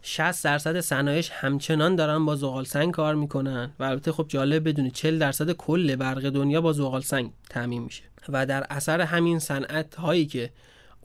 60 0.08 0.44
درصد 0.44 0.80
صنایعش 0.80 1.30
همچنان 1.30 1.96
دارن 1.96 2.25
با 2.25 2.36
زغال 2.36 2.64
سنگ 2.64 2.92
کار 2.92 3.14
می‌کنن 3.14 3.70
و 3.78 3.84
البته 3.84 4.12
خب 4.12 4.26
جالب 4.28 4.68
بدونید 4.68 4.92
40 4.92 5.18
درصد 5.18 5.52
کل 5.52 5.96
برق 5.96 6.30
دنیا 6.30 6.60
با 6.60 6.72
زغال 6.72 7.00
سنگ 7.00 7.30
تامین 7.50 7.82
میشه 7.82 8.02
و 8.28 8.46
در 8.46 8.66
اثر 8.70 9.00
همین 9.00 9.38
صنعت 9.38 9.94
هایی 9.94 10.26
که 10.26 10.50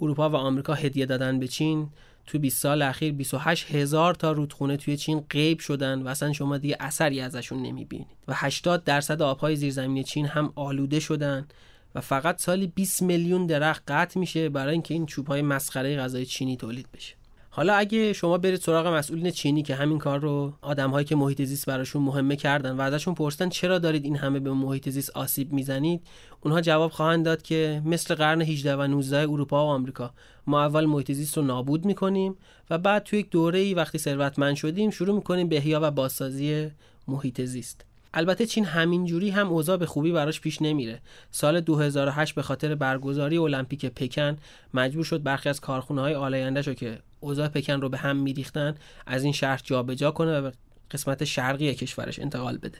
اروپا 0.01 0.29
و 0.29 0.35
آمریکا 0.35 0.73
هدیه 0.73 1.05
دادن 1.05 1.39
به 1.39 1.47
چین 1.47 1.89
تو 2.25 2.39
20 2.39 2.61
سال 2.61 2.81
اخیر 2.81 3.13
28 3.13 3.75
هزار 3.75 4.15
تا 4.15 4.31
رودخونه 4.31 4.77
توی 4.77 4.97
چین 4.97 5.25
غیب 5.29 5.59
شدن 5.59 6.01
و 6.01 6.07
اصلا 6.07 6.33
شما 6.33 6.57
دیگه 6.57 6.77
اثری 6.79 7.21
ازشون 7.21 7.61
نمی‌بینید 7.61 8.07
و 8.27 8.33
80 8.35 8.83
درصد 8.83 9.21
آبهای 9.21 9.55
زیرزمینی 9.55 10.03
چین 10.03 10.25
هم 10.25 10.53
آلوده 10.55 10.99
شدن 10.99 11.47
و 11.95 12.01
فقط 12.01 12.41
سالی 12.41 12.67
20 12.67 13.01
میلیون 13.01 13.45
درخت 13.45 13.83
قطع 13.87 14.19
میشه 14.19 14.49
برای 14.49 14.73
اینکه 14.73 14.93
این 14.93 15.05
چوبهای 15.05 15.41
مسخره 15.41 15.97
غذای 15.97 16.25
چینی 16.25 16.57
تولید 16.57 16.87
بشه. 16.93 17.20
حالا 17.53 17.73
اگه 17.73 18.13
شما 18.13 18.37
برید 18.37 18.59
سراغ 18.59 18.87
مسئولین 18.87 19.31
چینی 19.31 19.63
که 19.63 19.75
همین 19.75 19.97
کار 19.97 20.19
رو 20.19 20.53
آدمهایی 20.61 21.05
که 21.05 21.15
محیط 21.15 21.41
زیست 21.41 21.65
براشون 21.65 22.01
مهمه 22.01 22.35
کردن 22.35 22.71
و 22.71 22.81
ازشون 22.81 23.13
پرسیدن 23.13 23.49
چرا 23.49 23.79
دارید 23.79 24.05
این 24.05 24.15
همه 24.15 24.39
به 24.39 24.53
محیط 24.53 24.89
زیست 24.89 25.09
آسیب 25.09 25.53
می‌زنید 25.53 26.01
اونها 26.41 26.61
جواب 26.61 26.91
خواهند 26.91 27.25
داد 27.25 27.41
که 27.41 27.81
مثل 27.85 28.15
قرن 28.15 28.41
18 28.41 28.75
و 28.75 28.81
19 28.81 29.17
اروپا 29.17 29.65
و 29.65 29.69
آمریکا. 29.69 30.13
ما 30.47 30.61
اول 30.61 30.85
محیط 30.85 31.11
زیست 31.11 31.37
رو 31.37 31.43
نابود 31.43 31.85
می‌کنیم 31.85 32.35
و 32.69 32.77
بعد 32.77 33.03
توی 33.03 33.19
یک 33.19 33.29
دوره 33.29 33.59
ای 33.59 33.73
وقتی 33.73 33.97
ثروتمند 33.97 34.55
شدیم 34.55 34.89
شروع 34.89 35.15
می‌کنیم 35.15 35.49
به 35.49 35.57
احیا 35.57 35.79
و 35.83 35.91
بازسازی 35.91 36.71
محیط 37.07 37.41
زیست. 37.41 37.90
البته 38.13 38.45
چین 38.45 38.65
همینجوری 38.65 39.29
هم 39.29 39.47
اوضاع 39.47 39.77
به 39.77 39.85
خوبی 39.85 40.11
براش 40.11 40.41
پیش 40.41 40.61
نمیره. 40.61 41.01
سال 41.31 41.61
2008 41.61 42.35
به 42.35 42.41
خاطر 42.41 42.75
برگزاری 42.75 43.37
المپیک 43.37 43.85
پکن 43.85 44.37
مجبور 44.73 45.03
شد 45.03 45.23
برخی 45.23 45.49
از 45.49 45.59
کارخونه 45.59 46.01
های 46.01 46.15
آلایندهش 46.15 46.67
رو 46.67 46.73
که 46.73 46.99
اوضاع 47.19 47.47
پکن 47.47 47.81
رو 47.81 47.89
به 47.89 47.97
هم 47.97 48.15
میریختن 48.15 48.75
از 49.05 49.23
این 49.23 49.33
شهر 49.33 49.61
جابجا 49.63 50.11
کنه 50.11 50.39
و 50.39 50.41
به 50.41 50.53
قسمت 50.91 51.23
شرقی 51.23 51.73
کشورش 51.73 52.19
انتقال 52.19 52.57
بده. 52.57 52.77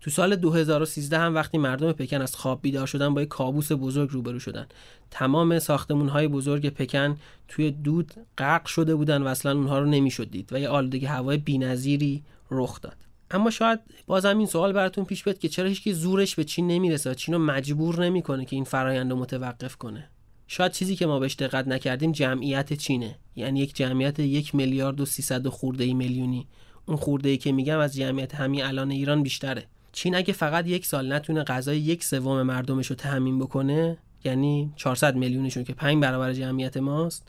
تو 0.00 0.10
سال 0.10 0.36
2013 0.36 1.18
هم 1.18 1.34
وقتی 1.34 1.58
مردم 1.58 1.92
پکن 1.92 2.22
از 2.22 2.36
خواب 2.36 2.62
بیدار 2.62 2.86
شدن 2.86 3.14
با 3.14 3.22
یک 3.22 3.28
کابوس 3.28 3.72
بزرگ 3.72 4.10
روبرو 4.10 4.38
شدن. 4.38 4.66
تمام 5.10 5.58
ساختمون 5.58 6.08
های 6.08 6.28
بزرگ 6.28 6.68
پکن 6.68 7.16
توی 7.48 7.70
دود 7.70 8.14
غرق 8.38 8.66
شده 8.66 8.94
بودن 8.94 9.22
و 9.22 9.26
اصلا 9.26 9.52
اونها 9.52 9.78
رو 9.78 9.86
نمی‌شد 9.86 10.30
دید 10.30 10.52
و 10.52 10.60
یه 10.60 10.68
آلودگی 10.68 11.06
هوای 11.06 11.36
بی‌نظیری 11.36 12.22
رخ 12.50 12.80
داد. 12.80 12.96
اما 13.30 13.50
شاید 13.50 13.80
بازم 14.06 14.38
این 14.38 14.46
سوال 14.46 14.72
براتون 14.72 15.04
پیش 15.04 15.24
بیاد 15.24 15.38
که 15.38 15.48
چرا 15.48 15.68
هیچکی 15.68 15.92
زورش 15.92 16.34
به 16.34 16.44
چین 16.44 16.66
نمی‌رسه 16.66 17.10
و 17.10 17.14
چین 17.14 17.34
رو 17.34 17.40
مجبور 17.40 18.04
نمی‌کنه 18.04 18.44
که 18.44 18.56
این 18.56 18.64
فرایند 18.64 19.10
رو 19.10 19.18
متوقف 19.18 19.76
کنه. 19.76 20.10
شاید 20.46 20.72
چیزی 20.72 20.96
که 20.96 21.06
ما 21.06 21.18
بهش 21.18 21.34
دقت 21.34 21.68
نکردیم 21.68 22.12
جمعیت 22.12 22.72
چینه. 22.72 23.18
یعنی 23.36 23.60
یک 23.60 23.76
جمعیت 23.76 24.18
یک 24.18 24.54
میلیارد 24.54 25.00
و 25.00 25.06
300 25.06 25.48
خورده 25.48 25.94
میلیونی. 25.94 26.48
اون 26.86 26.96
خورده 26.96 27.28
ای 27.28 27.36
که 27.36 27.52
میگم 27.52 27.78
از 27.78 27.94
جمعیت 27.94 28.34
همین 28.34 28.64
الان 28.64 28.90
ایران 28.90 29.22
بیشتره. 29.22 29.66
چین 29.92 30.14
اگه 30.14 30.32
فقط 30.32 30.66
یک 30.66 30.86
سال 30.86 31.12
نتونه 31.12 31.44
غذای 31.44 31.78
یک 31.78 32.04
سوم 32.04 32.42
مردمش 32.42 32.86
رو 32.90 33.38
بکنه 33.38 33.98
یعنی 34.24 34.72
400 34.76 35.16
میلیونشون 35.16 35.64
که 35.64 35.74
5 35.74 36.02
برابر 36.02 36.32
جمعیت 36.32 36.76
ماست 36.76 37.28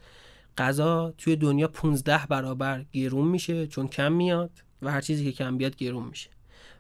غذا 0.58 1.14
توی 1.18 1.36
دنیا 1.36 1.68
15 1.68 2.20
برابر 2.30 2.86
گرون 2.92 3.28
میشه 3.28 3.68
چون 3.68 3.88
کم 3.88 4.12
میاد. 4.12 4.52
و 4.82 4.92
هر 4.92 5.02
چیزی 5.02 5.24
که 5.24 5.32
کم 5.32 5.58
بیاد 5.58 5.76
گرون 5.76 6.04
میشه. 6.04 6.30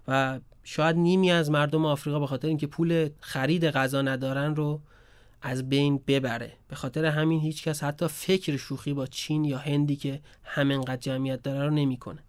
و 0.07 0.39
شاید 0.63 0.95
نیمی 0.95 1.31
از 1.31 1.51
مردم 1.51 1.85
آفریقا 1.85 2.19
به 2.19 2.27
خاطر 2.27 2.47
اینکه 2.47 2.67
پول 2.67 3.09
خرید 3.19 3.65
غذا 3.65 4.01
ندارن 4.01 4.55
رو 4.55 4.81
از 5.41 5.69
بین 5.69 6.01
ببره. 6.07 6.53
به 6.67 6.75
خاطر 6.75 7.05
همین 7.05 7.39
هیچکس 7.39 7.83
حتی 7.83 8.07
فکر 8.07 8.57
شوخی 8.57 8.93
با 8.93 9.05
چین 9.05 9.45
یا 9.45 9.57
هندی 9.57 9.95
که 9.95 10.21
همینقدر 10.43 10.95
جمعیت 10.95 11.43
داره 11.43 11.65
رو 11.65 11.69
نمی‌کنه. 11.69 12.23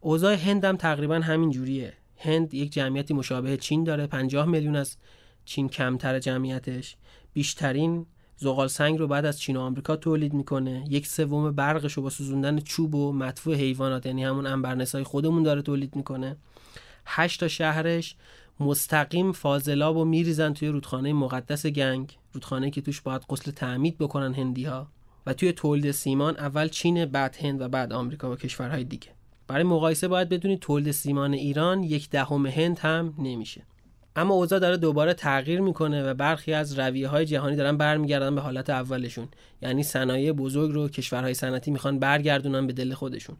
اوضاع 0.00 0.34
هند 0.34 0.64
هم 0.64 0.76
تقریبا 0.76 1.14
همین 1.14 1.50
جوریه. 1.50 1.92
هند 2.16 2.54
یک 2.54 2.72
جمعیتی 2.72 3.14
مشابه 3.14 3.56
چین 3.56 3.84
داره. 3.84 4.06
50 4.06 4.46
میلیون 4.46 4.76
از 4.76 4.96
چین 5.44 5.68
کمتر 5.68 6.18
جمعیتش. 6.18 6.96
بیشترین 7.32 8.06
زغال 8.40 8.68
سنگ 8.68 8.98
رو 8.98 9.06
بعد 9.06 9.24
از 9.24 9.40
چین 9.40 9.56
و 9.56 9.60
آمریکا 9.60 9.96
تولید 9.96 10.32
می‌کنه. 10.32 10.84
یک 10.88 11.06
سوم 11.06 11.50
برقش 11.50 11.92
رو 11.92 12.02
با 12.02 12.10
سوزوندن 12.10 12.60
چوب 12.60 12.94
و 12.94 13.12
مدفوع 13.12 13.54
حیوانات 13.54 14.06
یعنی 14.06 14.24
همون 14.24 14.46
انبرنسای 14.46 15.02
خودمون 15.02 15.42
داره 15.42 15.62
تولید 15.62 15.96
می‌کنه. 15.96 16.36
هشت 17.06 17.40
تا 17.40 17.48
شهرش 17.48 18.16
مستقیم 18.60 19.32
فاضلاب 19.32 19.96
و 19.96 20.04
میریزن 20.04 20.52
توی 20.52 20.68
رودخانه 20.68 21.12
مقدس 21.12 21.66
گنگ 21.66 22.18
رودخانه 22.32 22.70
که 22.70 22.80
توش 22.80 23.00
باید 23.00 23.22
غسل 23.28 23.50
تعمید 23.50 23.98
بکنن 23.98 24.34
هندی 24.34 24.64
ها 24.64 24.86
و 25.26 25.32
توی 25.32 25.52
تولید 25.52 25.90
سیمان 25.90 26.36
اول 26.36 26.68
چین 26.68 27.04
بعد 27.04 27.36
هند 27.36 27.60
و 27.60 27.68
بعد 27.68 27.92
آمریکا 27.92 28.32
و 28.32 28.36
کشورهای 28.36 28.84
دیگه. 28.84 29.08
برای 29.46 29.64
مقایسه 29.64 30.08
باید 30.08 30.28
بدونید 30.28 30.60
تولید 30.60 30.90
سیمان 30.90 31.32
ایران 31.32 31.82
یک 31.82 32.10
دهم 32.10 32.46
هند 32.46 32.78
هم 32.78 33.14
نمیشه. 33.18 33.62
اما 34.18 34.34
اوضاع 34.34 34.58
داره 34.58 34.76
دوباره 34.76 35.14
تغییر 35.14 35.60
می‌کنه 35.60 36.10
و 36.10 36.14
برخی 36.14 36.52
از 36.52 36.78
رویه 36.78 37.08
های 37.08 37.26
جهانی 37.26 37.56
دارن 37.56 37.76
برمیگردن 37.76 38.34
به 38.34 38.40
حالت 38.40 38.70
اولشون. 38.70 39.28
یعنی 39.62 39.82
صنایع 39.82 40.32
بزرگ 40.32 40.72
رو 40.72 40.88
کشورهای 40.88 41.34
صنعتی 41.34 41.70
می‌خوان 41.70 41.98
برگردونن 41.98 42.66
به 42.66 42.72
دل 42.72 42.94
خودشون. 42.94 43.36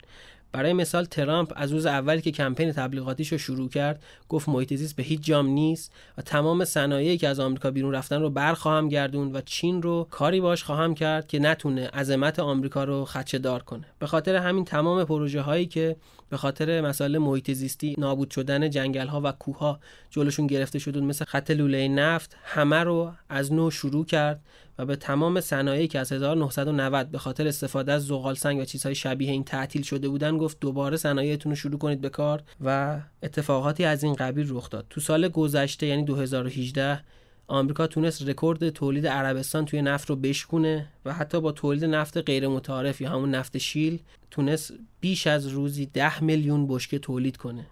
برای 0.53 0.73
مثال 0.73 1.05
ترامپ 1.05 1.53
از 1.57 1.73
روز 1.73 1.87
اولی 1.87 2.21
که 2.21 2.31
کمپین 2.31 2.73
تبلیغاتیش 2.73 3.33
رو 3.33 3.39
شروع 3.39 3.69
کرد 3.69 4.03
گفت 4.29 4.49
محیط 4.49 4.75
زیست 4.75 4.97
به 4.97 5.03
هیچ 5.03 5.21
جام 5.21 5.47
نیست 5.47 5.93
و 6.19 6.23
تمام 6.23 6.65
صنایعی 6.65 7.19
که 7.19 7.29
از 7.29 7.41
آمریکا 7.41 7.71
بیرون 7.71 7.95
رفتن 7.95 8.21
رو 8.21 8.31
برخواهم 8.31 8.89
گردون 8.89 9.33
و 9.33 9.41
چین 9.41 9.83
رو 9.83 10.07
کاری 10.11 10.41
باش 10.41 10.65
خواهم 10.65 10.95
کرد 10.95 11.27
که 11.27 11.39
نتونه 11.39 11.89
عظمت 11.89 12.39
آمریکا 12.39 12.85
رو 12.85 13.05
خدشه 13.05 13.39
دار 13.39 13.63
کنه. 13.63 13.85
به 13.99 14.07
خاطر 14.07 14.37
همین 14.37 14.65
تمام 14.65 15.05
پروژه 15.05 15.41
هایی 15.41 15.67
که 15.67 15.97
به 16.31 16.37
خاطر 16.37 16.81
مسائل 16.81 17.19
محیط 17.19 17.51
زیستی 17.53 17.95
نابود 17.99 18.31
شدن 18.31 18.71
جنگل 18.71 19.07
ها 19.07 19.21
و 19.25 19.33
کوه 19.33 19.59
ها 19.59 19.81
جلوشون 20.11 20.47
گرفته 20.47 20.79
شدون 20.79 21.05
مثل 21.05 21.25
خط 21.25 21.51
لوله 21.51 21.89
نفت 21.89 22.37
همه 22.45 22.77
رو 22.77 23.13
از 23.29 23.53
نو 23.53 23.71
شروع 23.71 24.05
کرد 24.05 24.41
و 24.79 24.87
به 24.87 24.97
تمام 24.97 25.41
صنایعی 25.41 25.89
که 25.89 25.99
از 25.99 26.13
1990 26.13 27.11
به 27.11 27.19
خاطر 27.19 27.49
استفاده 27.49 27.93
از 27.93 28.07
زغال 28.07 28.35
سنگ 28.35 28.61
و 28.61 28.65
چیزهای 28.65 28.95
شبیه 28.95 29.31
این 29.31 29.45
تعطیل 29.45 29.83
شده 29.83 30.09
بودن 30.09 30.39
گفت 30.39 30.61
دوباره 30.61 30.97
صنایعتون 30.97 31.53
رو 31.53 31.57
شروع 31.57 31.79
کنید 31.79 32.01
به 32.01 32.09
کار 32.09 32.43
و 32.65 33.01
اتفاقاتی 33.23 33.85
از 33.85 34.05
این 34.05 34.15
قبیل 34.15 34.47
رخ 34.51 34.71
داد. 34.71 34.87
تو 34.91 35.01
سال 35.01 35.29
گذشته 35.29 35.87
یعنی 35.87 36.05
2018 36.05 37.01
آمریکا 37.47 37.87
تونست 37.87 38.29
رکورد 38.29 38.71
تولید 38.71 39.07
عربستان 39.07 39.65
توی 39.65 39.83
نفت 39.83 40.11
رو 40.11 40.17
بشکونه 40.17 40.89
و 41.05 41.15
حتی 41.15 41.41
با 41.41 41.53
تولید 41.53 41.85
نفت 41.85 42.17
غیر 42.17 42.49
متعارف 42.49 43.01
یا 43.01 43.11
همون 43.11 43.31
نفت 43.31 43.59
شیل 43.59 43.99
تونست 44.31 44.73
بیش 45.01 45.27
از 45.27 45.47
روزی 45.47 45.87
10 45.87 46.25
میلیون 46.25 46.67
بشکه 46.67 46.99
تولید 46.99 47.37
کنه. 47.37 47.67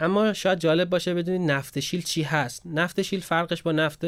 اما 0.00 0.32
شاید 0.32 0.58
جالب 0.58 0.90
باشه 0.90 1.14
بدونید 1.14 1.50
نفت 1.50 1.80
شیل 1.80 2.02
چی 2.02 2.22
هست. 2.22 2.62
نفت 2.66 3.02
شیل 3.02 3.20
فرقش 3.20 3.62
با 3.62 3.72
نفت 3.72 4.04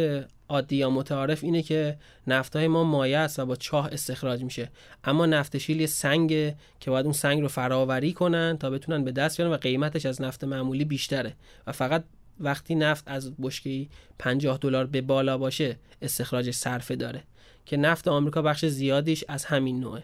عادی 0.48 0.76
یا 0.76 0.90
متعارف 0.90 1.44
اینه 1.44 1.62
که 1.62 1.96
نفتهای 2.26 2.68
ما 2.68 2.84
مایع 2.84 3.20
است 3.20 3.38
و 3.38 3.46
با 3.46 3.56
چاه 3.56 3.88
استخراج 3.92 4.42
میشه. 4.42 4.70
اما 5.04 5.26
نفت 5.26 5.58
شیل 5.58 5.80
یه 5.80 5.86
سنگه 5.86 6.56
که 6.80 6.90
باید 6.90 7.06
اون 7.06 7.12
سنگ 7.12 7.40
رو 7.42 7.48
فراوری 7.48 8.12
کنن 8.12 8.56
تا 8.60 8.70
بتونن 8.70 9.04
به 9.04 9.12
دست 9.12 9.36
بیارن 9.36 9.52
و 9.52 9.56
قیمتش 9.56 10.06
از 10.06 10.22
نفت 10.22 10.44
معمولی 10.44 10.84
بیشتره. 10.84 11.34
و 11.66 11.72
فقط 11.72 12.04
وقتی 12.40 12.74
نفت 12.74 13.04
از 13.06 13.36
بشکه 13.36 13.86
50 14.18 14.58
دلار 14.58 14.86
به 14.86 15.00
بالا 15.00 15.38
باشه 15.38 15.76
استخراج 16.02 16.50
صرفه 16.50 16.96
داره. 16.96 17.22
که 17.66 17.76
نفت 17.76 18.08
آمریکا 18.08 18.42
بخش 18.42 18.64
زیادیش 18.64 19.24
از 19.28 19.44
همین 19.44 19.80
نوعه. 19.80 20.02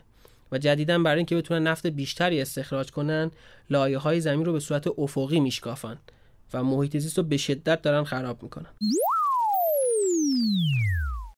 و 0.52 0.58
جدیدا 0.58 0.98
برای 0.98 1.16
اینکه 1.16 1.36
بتونن 1.36 1.66
نفت 1.66 1.86
بیشتری 1.86 2.40
استخراج 2.40 2.90
کنن 2.90 3.30
لایه 3.70 3.98
های 3.98 4.20
زمین 4.20 4.44
رو 4.44 4.52
به 4.52 4.60
صورت 4.60 4.86
افقی 4.98 5.40
میشکافن 5.40 5.98
و 6.54 6.64
محیط 6.64 6.96
زیست 6.96 7.18
رو 7.18 7.24
به 7.24 7.36
شدت 7.36 7.82
دارن 7.82 8.04
خراب 8.04 8.42
می‌کنن. 8.42 8.70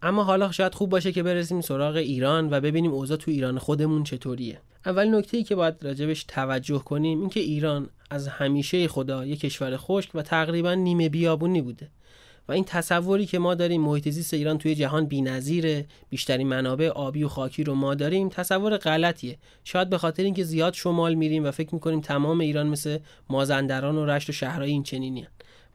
اما 0.03 0.25
حالا 0.25 0.53
شاید 0.53 0.75
خوب 0.75 0.91
باشه 0.91 1.13
که 1.13 1.23
برسیم 1.23 1.61
سراغ 1.61 1.97
ایران 1.97 2.49
و 2.51 2.61
ببینیم 2.61 2.93
اوضاع 2.93 3.17
تو 3.17 3.31
ایران 3.31 3.59
خودمون 3.59 4.05
چطوریه. 4.05 4.61
اول 4.87 5.15
نکته 5.15 5.37
ای 5.37 5.43
که 5.43 5.55
باید 5.55 5.75
راجبش 5.83 6.25
توجه 6.25 6.79
کنیم 6.79 7.21
اینکه 7.21 7.41
ایران 7.41 7.89
از 8.11 8.29
همیشه 8.29 8.89
خدا 8.89 9.27
یک 9.27 9.41
کشور 9.41 9.77
خشک 9.77 10.11
و 10.15 10.23
تقریبا 10.23 10.75
نیمه 10.75 11.09
بیابونی 11.09 11.63
بوده. 11.63 11.89
و 12.49 12.53
این 12.53 12.65
تصوری 12.65 13.27
که 13.27 13.39
ما 13.39 13.55
داریم 13.55 13.81
محیط 13.81 14.09
زیست 14.09 14.35
ایران 14.35 14.59
توی 14.59 14.75
جهان 14.75 15.07
بی‌نظیره 15.07 15.87
بیشترین 16.11 16.49
منابع 16.49 16.89
آبی 16.89 17.25
و 17.25 17.29
خاکی 17.29 17.65
رو 17.65 17.75
ما 17.75 17.95
داریم 17.95 18.29
تصور 18.29 18.77
غلطیه 18.77 19.39
شاید 19.65 19.91
به 19.91 19.99
خاطر 19.99 20.23
اینکه 20.23 20.45
زیاد 20.45 20.75
شمال 20.75 21.15
میریم 21.15 21.45
و 21.45 21.51
فکر 21.51 21.75
می‌کنیم 21.75 22.01
تمام 22.01 22.41
ایران 22.41 22.67
مثل 22.67 22.99
مازندران 23.31 23.97
و 23.97 24.07
رشت 24.07 24.29
و 24.29 24.33
شهرهای 24.33 24.71
این 24.71 24.83
چنینی 24.83 25.27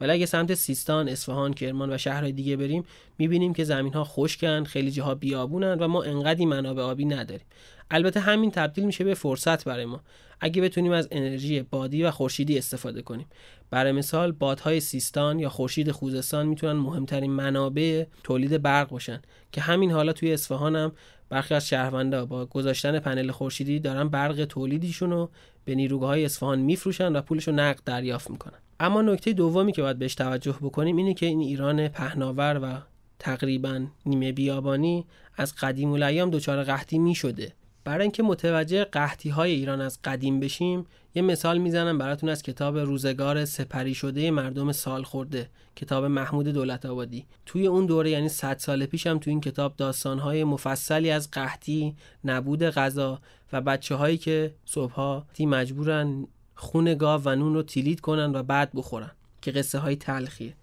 ولی 0.01 0.11
اگه 0.11 0.25
سمت 0.25 0.53
سیستان، 0.53 1.09
اصفهان، 1.09 1.53
کرمان 1.53 1.93
و 1.93 1.97
شهرهای 1.97 2.31
دیگه 2.31 2.55
بریم 2.55 2.83
می‌بینیم 3.17 3.53
که 3.53 3.63
زمین 3.63 3.93
ها 3.93 4.03
خشکن، 4.03 4.63
خیلی 4.63 4.91
جاها 4.91 5.15
بیابونن 5.15 5.73
و 5.79 5.87
ما 5.87 6.03
انقدی 6.03 6.45
منابع 6.45 6.83
آبی 6.83 7.05
نداریم. 7.05 7.45
البته 7.91 8.19
همین 8.19 8.51
تبدیل 8.51 8.85
میشه 8.85 9.03
به 9.03 9.13
فرصت 9.13 9.65
برای 9.65 9.85
ما. 9.85 10.01
اگه 10.41 10.61
بتونیم 10.61 10.91
از 10.91 11.07
انرژی 11.11 11.61
بادی 11.61 12.03
و 12.03 12.11
خورشیدی 12.11 12.57
استفاده 12.57 13.01
کنیم. 13.01 13.27
برای 13.69 13.91
مثال 13.91 14.31
بادهای 14.31 14.79
سیستان 14.79 15.39
یا 15.39 15.49
خورشید 15.49 15.91
خوزستان 15.91 16.47
می‌تونن 16.47 16.73
مهمترین 16.73 17.31
منابع 17.31 18.05
تولید 18.23 18.61
برق 18.61 18.89
باشن 18.89 19.21
که 19.51 19.61
همین 19.61 19.91
حالا 19.91 20.13
توی 20.13 20.33
اصفهان 20.33 20.75
هم 20.75 20.91
برخی 21.29 21.53
از 21.53 21.67
شهروندا 21.67 22.25
با 22.25 22.45
گذاشتن 22.45 22.99
پنل 22.99 23.31
خورشیدی 23.31 23.79
دارن 23.79 24.09
برق 24.09 24.45
تولیدیشون 24.45 25.09
رو 25.09 25.29
به 25.65 25.75
نیروگاه 25.75 26.09
های 26.09 26.25
اصفهان 26.25 26.59
میفروشن 26.59 27.15
و 27.15 27.21
پولش 27.21 27.47
رو 27.47 27.53
نقد 27.53 27.83
دریافت 27.85 28.29
می‌کنن. 28.29 28.57
اما 28.79 29.01
نکته 29.01 29.33
دومی 29.33 29.71
که 29.71 29.81
باید 29.81 29.99
بهش 29.99 30.15
توجه 30.15 30.55
بکنیم 30.61 30.97
اینه 30.97 31.13
که 31.13 31.25
این 31.25 31.39
ایران 31.39 31.87
پهناور 31.87 32.59
و 32.63 32.81
تقریبا 33.19 33.85
نیمه 34.05 34.31
بیابانی 34.31 35.05
از 35.37 35.55
قدیم 35.55 35.91
الایام 35.91 36.29
دچار 36.29 36.63
قحطی 36.63 36.99
می 36.99 37.15
شده 37.15 37.53
برای 37.83 38.01
اینکه 38.01 38.23
متوجه 38.23 38.83
قحطی 38.83 39.29
های 39.29 39.51
ایران 39.51 39.81
از 39.81 39.99
قدیم 40.03 40.39
بشیم 40.39 40.85
یه 41.15 41.21
مثال 41.21 41.57
می‌زنم 41.57 41.97
براتون 41.97 42.29
از 42.29 42.43
کتاب 42.43 42.77
روزگار 42.77 43.45
سپری 43.45 43.93
شده 43.93 44.31
مردم 44.31 44.71
سال 44.71 45.03
خورده 45.03 45.49
کتاب 45.75 46.05
محمود 46.05 46.47
دولت 46.47 46.85
آبادی. 46.85 47.25
توی 47.45 47.67
اون 47.67 47.85
دوره 47.85 48.09
یعنی 48.09 48.29
100 48.29 48.57
سال 48.57 48.85
پیشم 48.85 49.17
توی 49.19 49.31
این 49.31 49.41
کتاب 49.41 49.75
داستانهای 49.75 50.43
مفصلی 50.43 51.11
از 51.11 51.31
قحطی 51.31 51.95
نبود 52.25 52.63
غذا 52.63 53.19
و 53.53 53.61
بچه 53.61 53.95
هایی 53.95 54.17
که 54.17 54.53
صبحها 54.65 55.25
تی 55.33 55.45
مجبورن 55.45 56.27
خون 56.55 56.95
گاو 56.95 57.21
و 57.25 57.35
نون 57.35 57.53
رو 57.53 57.63
تیلید 57.63 58.01
کنن 58.01 58.35
و 58.35 58.43
بعد 58.43 58.71
بخورن 58.75 59.11
که 59.41 59.51
قصه 59.51 59.79
های 59.79 59.95
تلخیه. 59.95 60.53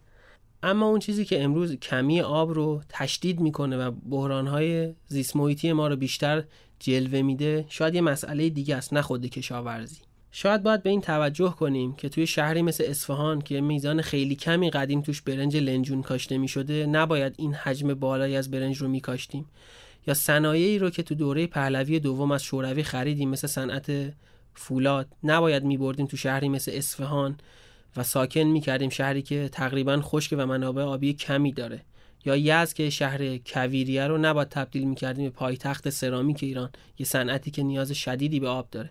اما 0.63 0.87
اون 0.87 0.99
چیزی 0.99 1.25
که 1.25 1.43
امروز 1.43 1.77
کمی 1.77 2.21
آب 2.21 2.55
رو 2.55 2.83
تشدید 2.89 3.41
می‌کنه 3.41 3.77
و 3.77 3.91
بحران 3.91 4.47
های 4.47 4.95
زیست 5.09 5.37
ما 5.65 5.89
رو 5.89 5.97
بیشتر 5.97 6.45
جلوه 6.79 7.23
میده 7.23 7.65
شاید 7.69 7.95
یه 7.95 8.01
مسئله 8.01 8.49
دیگه 8.49 8.77
است 8.77 8.93
نه 8.93 9.03
خود 9.03 9.27
کشاورزی. 9.27 10.01
شاید 10.33 10.63
باید 10.63 10.83
به 10.83 10.91
این 10.91 11.01
توجه 11.01 11.51
کنیم 11.51 11.93
که 11.93 12.09
توی 12.09 12.27
شهری 12.27 12.63
مثل 12.63 12.85
اصفهان 12.87 13.41
که 13.41 13.61
میزان 13.61 14.03
خیلی 14.03 14.35
کمی 14.35 14.71
قدیم 14.71 15.03
توش 15.03 15.23
برنج 15.23 15.57
لنجون 15.57 16.03
کاشته 16.03 16.39
می 16.39 16.49
شده 16.49 16.87
نباید 16.87 17.35
این 17.39 17.55
حجم 17.55 17.95
بالایی 17.95 18.37
از 18.37 18.51
برنج 18.51 18.77
رو 18.77 18.89
می 18.89 19.01
کاشتیم 19.01 19.47
یا 20.07 20.15
صنایعی 20.15 20.79
رو 20.79 20.91
که 20.91 21.03
تو 21.03 21.15
دوره 21.15 21.47
پهلوی 21.47 22.01
دوم 22.01 22.33
از 22.33 22.43
شوروی 22.43 22.83
خریدیم 22.83 23.29
مثل 23.29 23.47
صنعت 23.47 23.93
فولاد 24.55 25.07
نباید 25.25 25.65
می 25.65 25.77
بردیم 25.77 26.07
تو 26.07 26.17
شهری 26.17 26.49
مثل 26.49 26.73
اصفهان 26.75 27.37
و 27.97 28.03
ساکن 28.03 28.41
می 28.41 28.61
کردیم 28.61 28.91
شهری 28.91 29.23
که 29.23 29.49
تقریبا 29.53 30.01
خشک 30.01 30.35
و 30.39 30.47
منابع 30.47 30.83
آبی 30.83 31.15
کمی 31.15 31.53
داره. 31.53 31.83
یا 32.27 32.37
یزد 32.37 32.73
که 32.73 32.91
شهر 32.91 33.37
کویریه 33.37 34.07
رو 34.07 34.19
نباید 34.19 34.49
تبدیل 34.49 34.85
می 34.85 34.95
کردیم 34.95 35.25
به 35.25 35.31
پایتخت 35.31 35.91
سرامیک 35.91 36.43
ایران 36.43 36.71
یه 36.99 37.07
صنعتی 37.07 37.51
که 37.51 37.63
نیاز 37.63 37.93
شدیدی 37.93 38.41
به 38.41 38.49
آب 38.49 38.69
داره. 38.71 38.91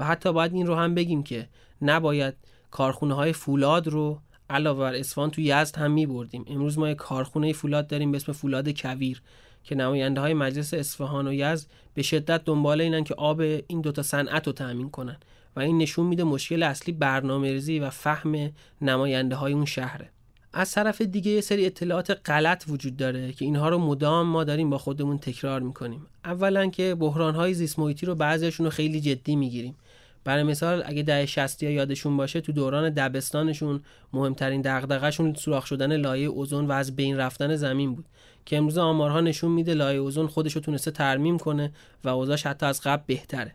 و 0.00 0.04
حتی 0.04 0.32
باید 0.32 0.54
این 0.54 0.66
رو 0.66 0.74
هم 0.74 0.94
بگیم 0.94 1.22
که 1.22 1.48
نباید 1.82 2.34
کارخونه 2.70 3.14
های 3.14 3.32
فولاد 3.32 3.88
رو 3.88 4.20
علاوه 4.50 4.80
بر 4.80 4.94
اصفهان 4.94 5.30
تو 5.30 5.40
یزد 5.40 5.76
هم 5.76 5.90
می 5.90 6.06
بردیم 6.06 6.44
امروز 6.48 6.78
ما 6.78 6.88
یک 6.88 6.96
کارخونه 6.96 7.52
فولاد 7.52 7.86
داریم 7.86 8.12
به 8.12 8.16
اسم 8.16 8.32
فولاد 8.32 8.80
کویر 8.80 9.22
که 9.64 9.74
نماینده 9.74 10.20
های 10.20 10.34
مجلس 10.34 10.74
اصفهان 10.74 11.28
و 11.28 11.32
یزد 11.32 11.66
به 11.94 12.02
شدت 12.02 12.44
دنبال 12.44 12.80
اینن 12.80 13.04
که 13.04 13.14
آب 13.14 13.40
این 13.40 13.80
دوتا 13.80 14.02
صنعت 14.02 14.46
رو 14.46 14.52
تأمین 14.52 14.90
کنن. 14.90 15.16
و 15.56 15.60
این 15.60 15.78
نشون 15.78 16.06
میده 16.06 16.24
مشکل 16.24 16.62
اصلی 16.62 16.92
برنامه 16.92 17.52
ریزی 17.52 17.78
و 17.78 17.90
فهم 17.90 18.50
نماینده 18.82 19.36
های 19.36 19.52
اون 19.52 19.64
شهره. 19.64 20.10
از 20.58 20.72
طرف 20.72 21.00
دیگه 21.00 21.30
یه 21.30 21.40
سری 21.40 21.66
اطلاعات 21.66 22.20
غلط 22.30 22.64
وجود 22.68 22.96
داره 22.96 23.32
که 23.32 23.44
اینها 23.44 23.68
رو 23.68 23.78
مدام 23.78 24.26
ما 24.26 24.44
داریم 24.44 24.70
با 24.70 24.78
خودمون 24.78 25.18
تکرار 25.18 25.60
می‌کنیم. 25.60 26.06
اولا 26.24 26.66
که 26.66 26.94
بحران 26.94 27.34
های 27.34 27.54
زیست 27.54 27.78
محیطی 27.78 28.06
رو 28.06 28.14
بعضیشون 28.14 28.66
رو 28.66 28.70
خیلی 28.70 29.00
جدی 29.00 29.36
می‌گیریم. 29.36 29.76
برای 30.24 30.42
مثال 30.42 30.82
اگه 30.86 31.02
ده 31.02 31.26
60 31.26 31.62
یادشون 31.62 32.16
باشه 32.16 32.40
تو 32.40 32.52
دوران 32.52 32.90
دبستانشون 32.90 33.80
مهمترین 34.12 34.62
دغدغه‌شون 34.62 35.34
سوراخ 35.34 35.66
شدن 35.66 35.96
لایه 35.96 36.28
اوزون 36.28 36.66
و 36.66 36.72
از 36.72 36.96
بین 36.96 37.16
رفتن 37.16 37.56
زمین 37.56 37.94
بود 37.94 38.04
که 38.44 38.56
امروز 38.56 38.78
آمارها 38.78 39.20
نشون 39.20 39.52
میده 39.52 39.74
لایه 39.74 39.98
اوزون 39.98 40.26
خودش 40.26 40.52
رو 40.52 40.60
تونسته 40.60 40.90
ترمیم 40.90 41.38
کنه 41.38 41.72
و 42.04 42.08
اوضاعش 42.08 42.46
حتی 42.46 42.66
از 42.66 42.80
قبل 42.80 43.02
بهتره. 43.06 43.52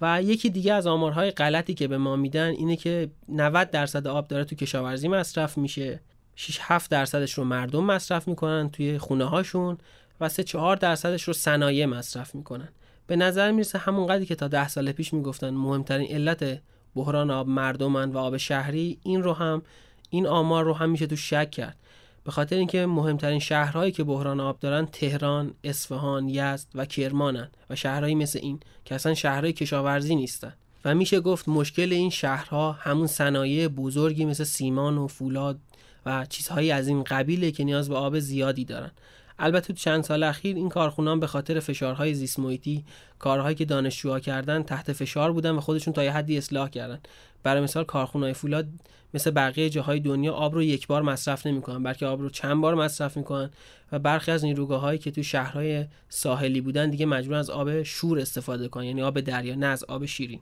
و 0.00 0.22
یکی 0.22 0.50
دیگه 0.50 0.74
از 0.74 0.86
آمارهای 0.86 1.30
غلطی 1.30 1.74
که 1.74 1.88
به 1.88 1.98
ما 1.98 2.16
میدن 2.16 2.48
اینه 2.48 2.76
که 2.76 3.08
90 3.28 3.70
درصد 3.70 4.06
آب 4.06 4.28
داره 4.28 4.44
تو 4.44 4.56
کشاورزی 4.56 5.08
مصرف 5.08 5.58
میشه. 5.58 6.00
6 6.36 6.58
7 6.60 6.90
درصدش 6.90 7.34
رو 7.34 7.44
مردم 7.44 7.84
مصرف 7.84 8.28
می‌کنن 8.28 8.70
توی 8.70 8.98
خونه 8.98 9.24
هاشون 9.24 9.78
و 10.20 10.28
3 10.28 10.44
4 10.44 10.76
درصدش 10.76 11.22
رو 11.22 11.32
صنایع 11.32 11.86
مصرف 11.86 12.34
می‌کنن. 12.34 12.68
به 13.06 13.16
نظر 13.16 13.52
می‌رسه 13.52 13.78
همون 13.78 14.06
قدری 14.06 14.26
که 14.26 14.34
تا 14.34 14.48
ده 14.48 14.68
سال 14.68 14.92
پیش 14.92 15.14
می‌گفتن 15.14 15.50
مهمترین 15.50 16.10
علت 16.10 16.60
بحران 16.94 17.30
آب 17.30 17.48
مردمن 17.48 18.10
و 18.10 18.18
آب 18.18 18.36
شهری 18.36 18.98
این 19.02 19.22
رو 19.22 19.32
هم 19.32 19.62
این 20.10 20.26
آمار 20.26 20.64
رو 20.64 20.72
هم 20.74 20.90
میشه 20.90 21.06
تو 21.06 21.16
شک 21.16 21.50
کرد. 21.50 21.76
به 22.24 22.32
خاطر 22.32 22.56
اینکه 22.56 22.86
مهمترین 22.86 23.38
شهرهایی 23.38 23.92
که 23.92 24.04
بحران 24.04 24.40
آب 24.40 24.58
دارن 24.60 24.86
تهران، 24.86 25.54
اصفهان، 25.64 26.28
یزد 26.28 26.66
و 26.74 26.86
کرمانن 26.86 27.50
و 27.70 27.76
شهرهایی 27.76 28.14
مثل 28.14 28.38
این 28.42 28.60
که 28.84 28.94
اصلا 28.94 29.14
شهرهای 29.14 29.52
کشاورزی 29.52 30.14
نیستن. 30.16 30.52
و 30.84 30.94
میشه 30.94 31.20
گفت 31.20 31.48
مشکل 31.48 31.92
این 31.92 32.10
شهرها 32.10 32.72
همون 32.72 33.06
صنایع 33.06 33.68
بزرگی 33.68 34.24
مثل 34.24 34.44
سیمان 34.44 34.98
و 34.98 35.06
فولاد 35.06 35.58
و 36.06 36.26
چیزهایی 36.28 36.70
از 36.70 36.88
این 36.88 37.04
قبیله 37.04 37.50
که 37.50 37.64
نیاز 37.64 37.88
به 37.88 37.96
آب 37.96 38.18
زیادی 38.18 38.64
دارن. 38.64 38.90
البته 39.38 39.66
تو 39.66 39.72
چند 39.72 40.04
سال 40.04 40.22
اخیر 40.22 40.56
این 40.56 40.68
کارخونان 40.68 41.20
به 41.20 41.26
خاطر 41.26 41.60
فشارهای 41.60 42.14
زیست 42.14 42.38
محیطی 42.38 42.84
کارهایی 43.18 43.56
که 43.56 43.64
دانشجوها 43.64 44.20
کردن 44.20 44.62
تحت 44.62 44.92
فشار 44.92 45.32
بودن 45.32 45.50
و 45.50 45.60
خودشون 45.60 45.94
تا 45.94 46.04
یه 46.04 46.12
حدی 46.12 46.38
اصلاح 46.38 46.68
کردن. 46.68 47.00
برای 47.42 47.62
مثال 47.62 47.84
کارخونه‌های 47.84 48.34
فولاد 48.34 48.66
مثل 49.14 49.30
بقیه 49.30 49.70
جاهای 49.70 50.00
دنیا 50.00 50.32
آب 50.32 50.54
رو 50.54 50.62
یک 50.62 50.86
بار 50.86 51.02
مصرف 51.02 51.46
نمی‌کنن 51.46 51.82
بلکه 51.82 52.06
آب 52.06 52.20
رو 52.20 52.30
چند 52.30 52.60
بار 52.60 52.74
مصرف 52.74 53.16
می‌کنن 53.16 53.50
و 53.92 53.98
برخی 53.98 54.30
از 54.30 54.44
نیروگاه 54.44 54.80
هایی 54.80 54.98
که 54.98 55.10
تو 55.10 55.22
شهرهای 55.22 55.86
ساحلی 56.08 56.60
بودن 56.60 56.90
دیگه 56.90 57.06
مجبور 57.06 57.36
از 57.36 57.50
آب 57.50 57.82
شور 57.82 58.18
استفاده 58.18 58.68
کنن 58.68 58.84
یعنی 58.84 59.02
آب 59.02 59.20
دریا 59.20 59.54
نه 59.54 59.66
از 59.66 59.84
آب 59.84 60.06
شیرین. 60.06 60.40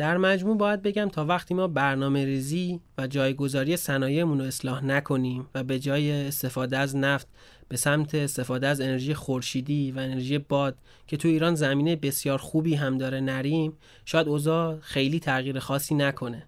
در 0.00 0.16
مجموع 0.16 0.56
باید 0.56 0.82
بگم 0.82 1.08
تا 1.08 1.24
وقتی 1.24 1.54
ما 1.54 1.66
برنامه 1.66 2.24
ریزی 2.24 2.80
و 2.98 3.06
جایگذاری 3.06 3.76
صنایعمون 3.76 4.38
رو 4.38 4.44
اصلاح 4.44 4.84
نکنیم 4.84 5.46
و 5.54 5.64
به 5.64 5.78
جای 5.78 6.26
استفاده 6.26 6.78
از 6.78 6.96
نفت 6.96 7.26
به 7.68 7.76
سمت 7.76 8.14
استفاده 8.14 8.66
از 8.66 8.80
انرژی 8.80 9.14
خورشیدی 9.14 9.92
و 9.92 9.98
انرژی 9.98 10.38
باد 10.38 10.78
که 11.06 11.16
تو 11.16 11.28
ایران 11.28 11.54
زمینه 11.54 11.96
بسیار 11.96 12.38
خوبی 12.38 12.74
هم 12.74 12.98
داره 12.98 13.20
نریم 13.20 13.72
شاید 14.04 14.28
اوضاع 14.28 14.78
خیلی 14.80 15.20
تغییر 15.20 15.58
خاصی 15.58 15.94
نکنه. 15.94 16.46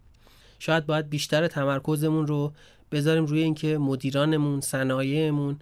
شاید 0.58 0.86
باید 0.86 1.10
بیشتر 1.10 1.46
تمرکزمون 1.46 2.26
رو 2.26 2.52
بذاریم 2.92 3.26
روی 3.26 3.42
اینکه 3.42 3.78
مدیرانمون 3.78 4.60
صنایعمون 4.60 5.58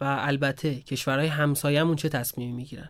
و 0.00 0.16
البته 0.20 0.74
کشورهای 0.74 1.28
همسایه‌مون 1.28 1.96
چه 1.96 2.08
تصمیمی 2.08 2.52
می‌گیرن. 2.52 2.88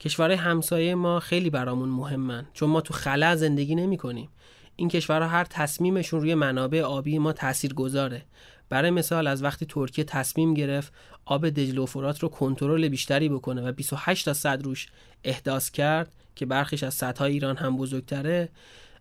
کشورهای 0.00 0.36
همسایه 0.36 0.94
ما 0.94 1.20
خیلی 1.20 1.50
برامون 1.50 1.88
مهمن 1.88 2.46
چون 2.52 2.70
ما 2.70 2.80
تو 2.80 2.94
خلا 2.94 3.36
زندگی 3.36 3.74
نمی 3.74 3.96
کنیم 3.96 4.28
این 4.76 4.88
کشورها 4.88 5.28
هر 5.28 5.44
تصمیمشون 5.44 6.20
روی 6.20 6.34
منابع 6.34 6.80
آبی 6.82 7.18
ما 7.18 7.32
تأثیر 7.32 7.74
گذاره 7.74 8.22
برای 8.68 8.90
مثال 8.90 9.26
از 9.26 9.42
وقتی 9.42 9.66
ترکیه 9.66 10.04
تصمیم 10.04 10.54
گرفت 10.54 10.92
آب 11.24 11.48
دجله 11.48 11.80
و 11.80 11.86
فرات 11.86 12.18
رو 12.18 12.28
کنترل 12.28 12.88
بیشتری 12.88 13.28
بکنه 13.28 13.68
و 13.68 13.72
28 13.72 14.24
تا 14.24 14.32
صد 14.32 14.62
روش 14.62 14.88
احداث 15.24 15.70
کرد 15.70 16.12
که 16.34 16.46
برخیش 16.46 16.82
از 16.82 16.94
سدهای 16.94 17.32
ایران 17.32 17.56
هم 17.56 17.76
بزرگتره 17.76 18.48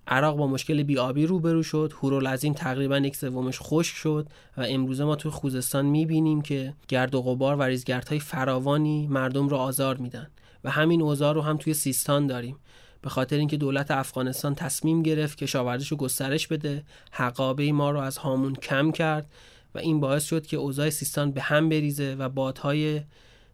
عراق 0.08 0.38
با 0.38 0.48
مشکل 0.48 0.84
بیابی 0.84 1.26
روبرو 1.26 1.64
شد 1.64 1.94
هورالعظیم 2.02 2.54
تقریبا 2.54 2.98
یک 2.98 3.16
سومش 3.16 3.58
خشک 3.62 3.96
شد 3.96 4.28
و 4.58 4.66
امروزه 4.68 5.04
ما 5.04 5.16
توی 5.16 5.32
خوزستان 5.32 5.86
می‌بینیم 5.86 6.42
که 6.42 6.74
گرد 6.88 7.16
و 7.16 7.22
غبار 7.22 7.56
و 7.56 7.62
ریزگردهای 7.64 8.20
فراوانی 8.20 9.08
مردم 9.08 9.48
رو 9.48 9.58
آزار 9.58 9.98
میدن. 9.98 10.28
و 10.66 10.70
همین 10.70 11.02
اوضاع 11.02 11.34
رو 11.34 11.42
هم 11.42 11.58
توی 11.58 11.74
سیستان 11.74 12.28
داریم. 12.28 12.56
به 13.02 13.10
خاطر 13.10 13.38
اینکه 13.38 13.58
دولت 13.58 13.92
افغانستان 13.92 14.56
تصمیم 14.56 15.04
گرفت 15.04 15.38
که 15.38 15.46
شاوردش 15.46 15.88
رو 15.88 15.98
گسترش 15.98 16.48
بده 16.48 16.84
حقابه 17.12 17.72
ما 17.72 17.92
رو 17.92 18.00
از 18.00 18.18
هامون 18.18 18.56
کم 18.56 18.92
کرد 18.92 19.32
و 19.76 19.80
این 19.80 20.00
باعث 20.00 20.26
شد 20.26 20.46
که 20.46 20.58
اوضاع 20.58 20.90
سیستان 20.90 21.32
به 21.32 21.42
هم 21.42 21.70
بریزه 21.70 22.16
و 22.20 22.30
بادهای 22.30 23.02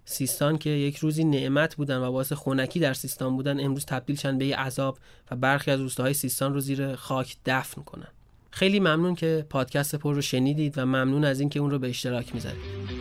سیستان 0.05 0.57
که 0.57 0.69
یک 0.69 0.97
روزی 0.97 1.23
نعمت 1.23 1.75
بودن 1.75 1.97
و 1.97 2.11
باعث 2.11 2.33
خونکی 2.33 2.79
در 2.79 2.93
سیستان 2.93 3.35
بودن 3.35 3.59
امروز 3.59 3.85
تبدیل 3.85 4.15
شدن 4.15 4.37
به 4.37 4.55
عذاب 4.55 4.99
و 5.31 5.35
برخی 5.35 5.71
از 5.71 5.79
روستاهای 5.79 6.13
سیستان 6.13 6.53
رو 6.53 6.59
زیر 6.59 6.95
خاک 6.95 7.37
دفن 7.45 7.81
کنن. 7.81 8.07
خیلی 8.51 8.79
ممنون 8.79 9.15
که 9.15 9.45
پادکست 9.49 9.95
پر 9.95 10.15
رو 10.15 10.21
شنیدید 10.21 10.77
و 10.77 10.85
ممنون 10.85 11.23
از 11.23 11.39
اینکه 11.39 11.59
اون 11.59 11.71
رو 11.71 11.79
به 11.79 11.89
اشتراک 11.89 12.33
می‌ذارید. 12.35 13.00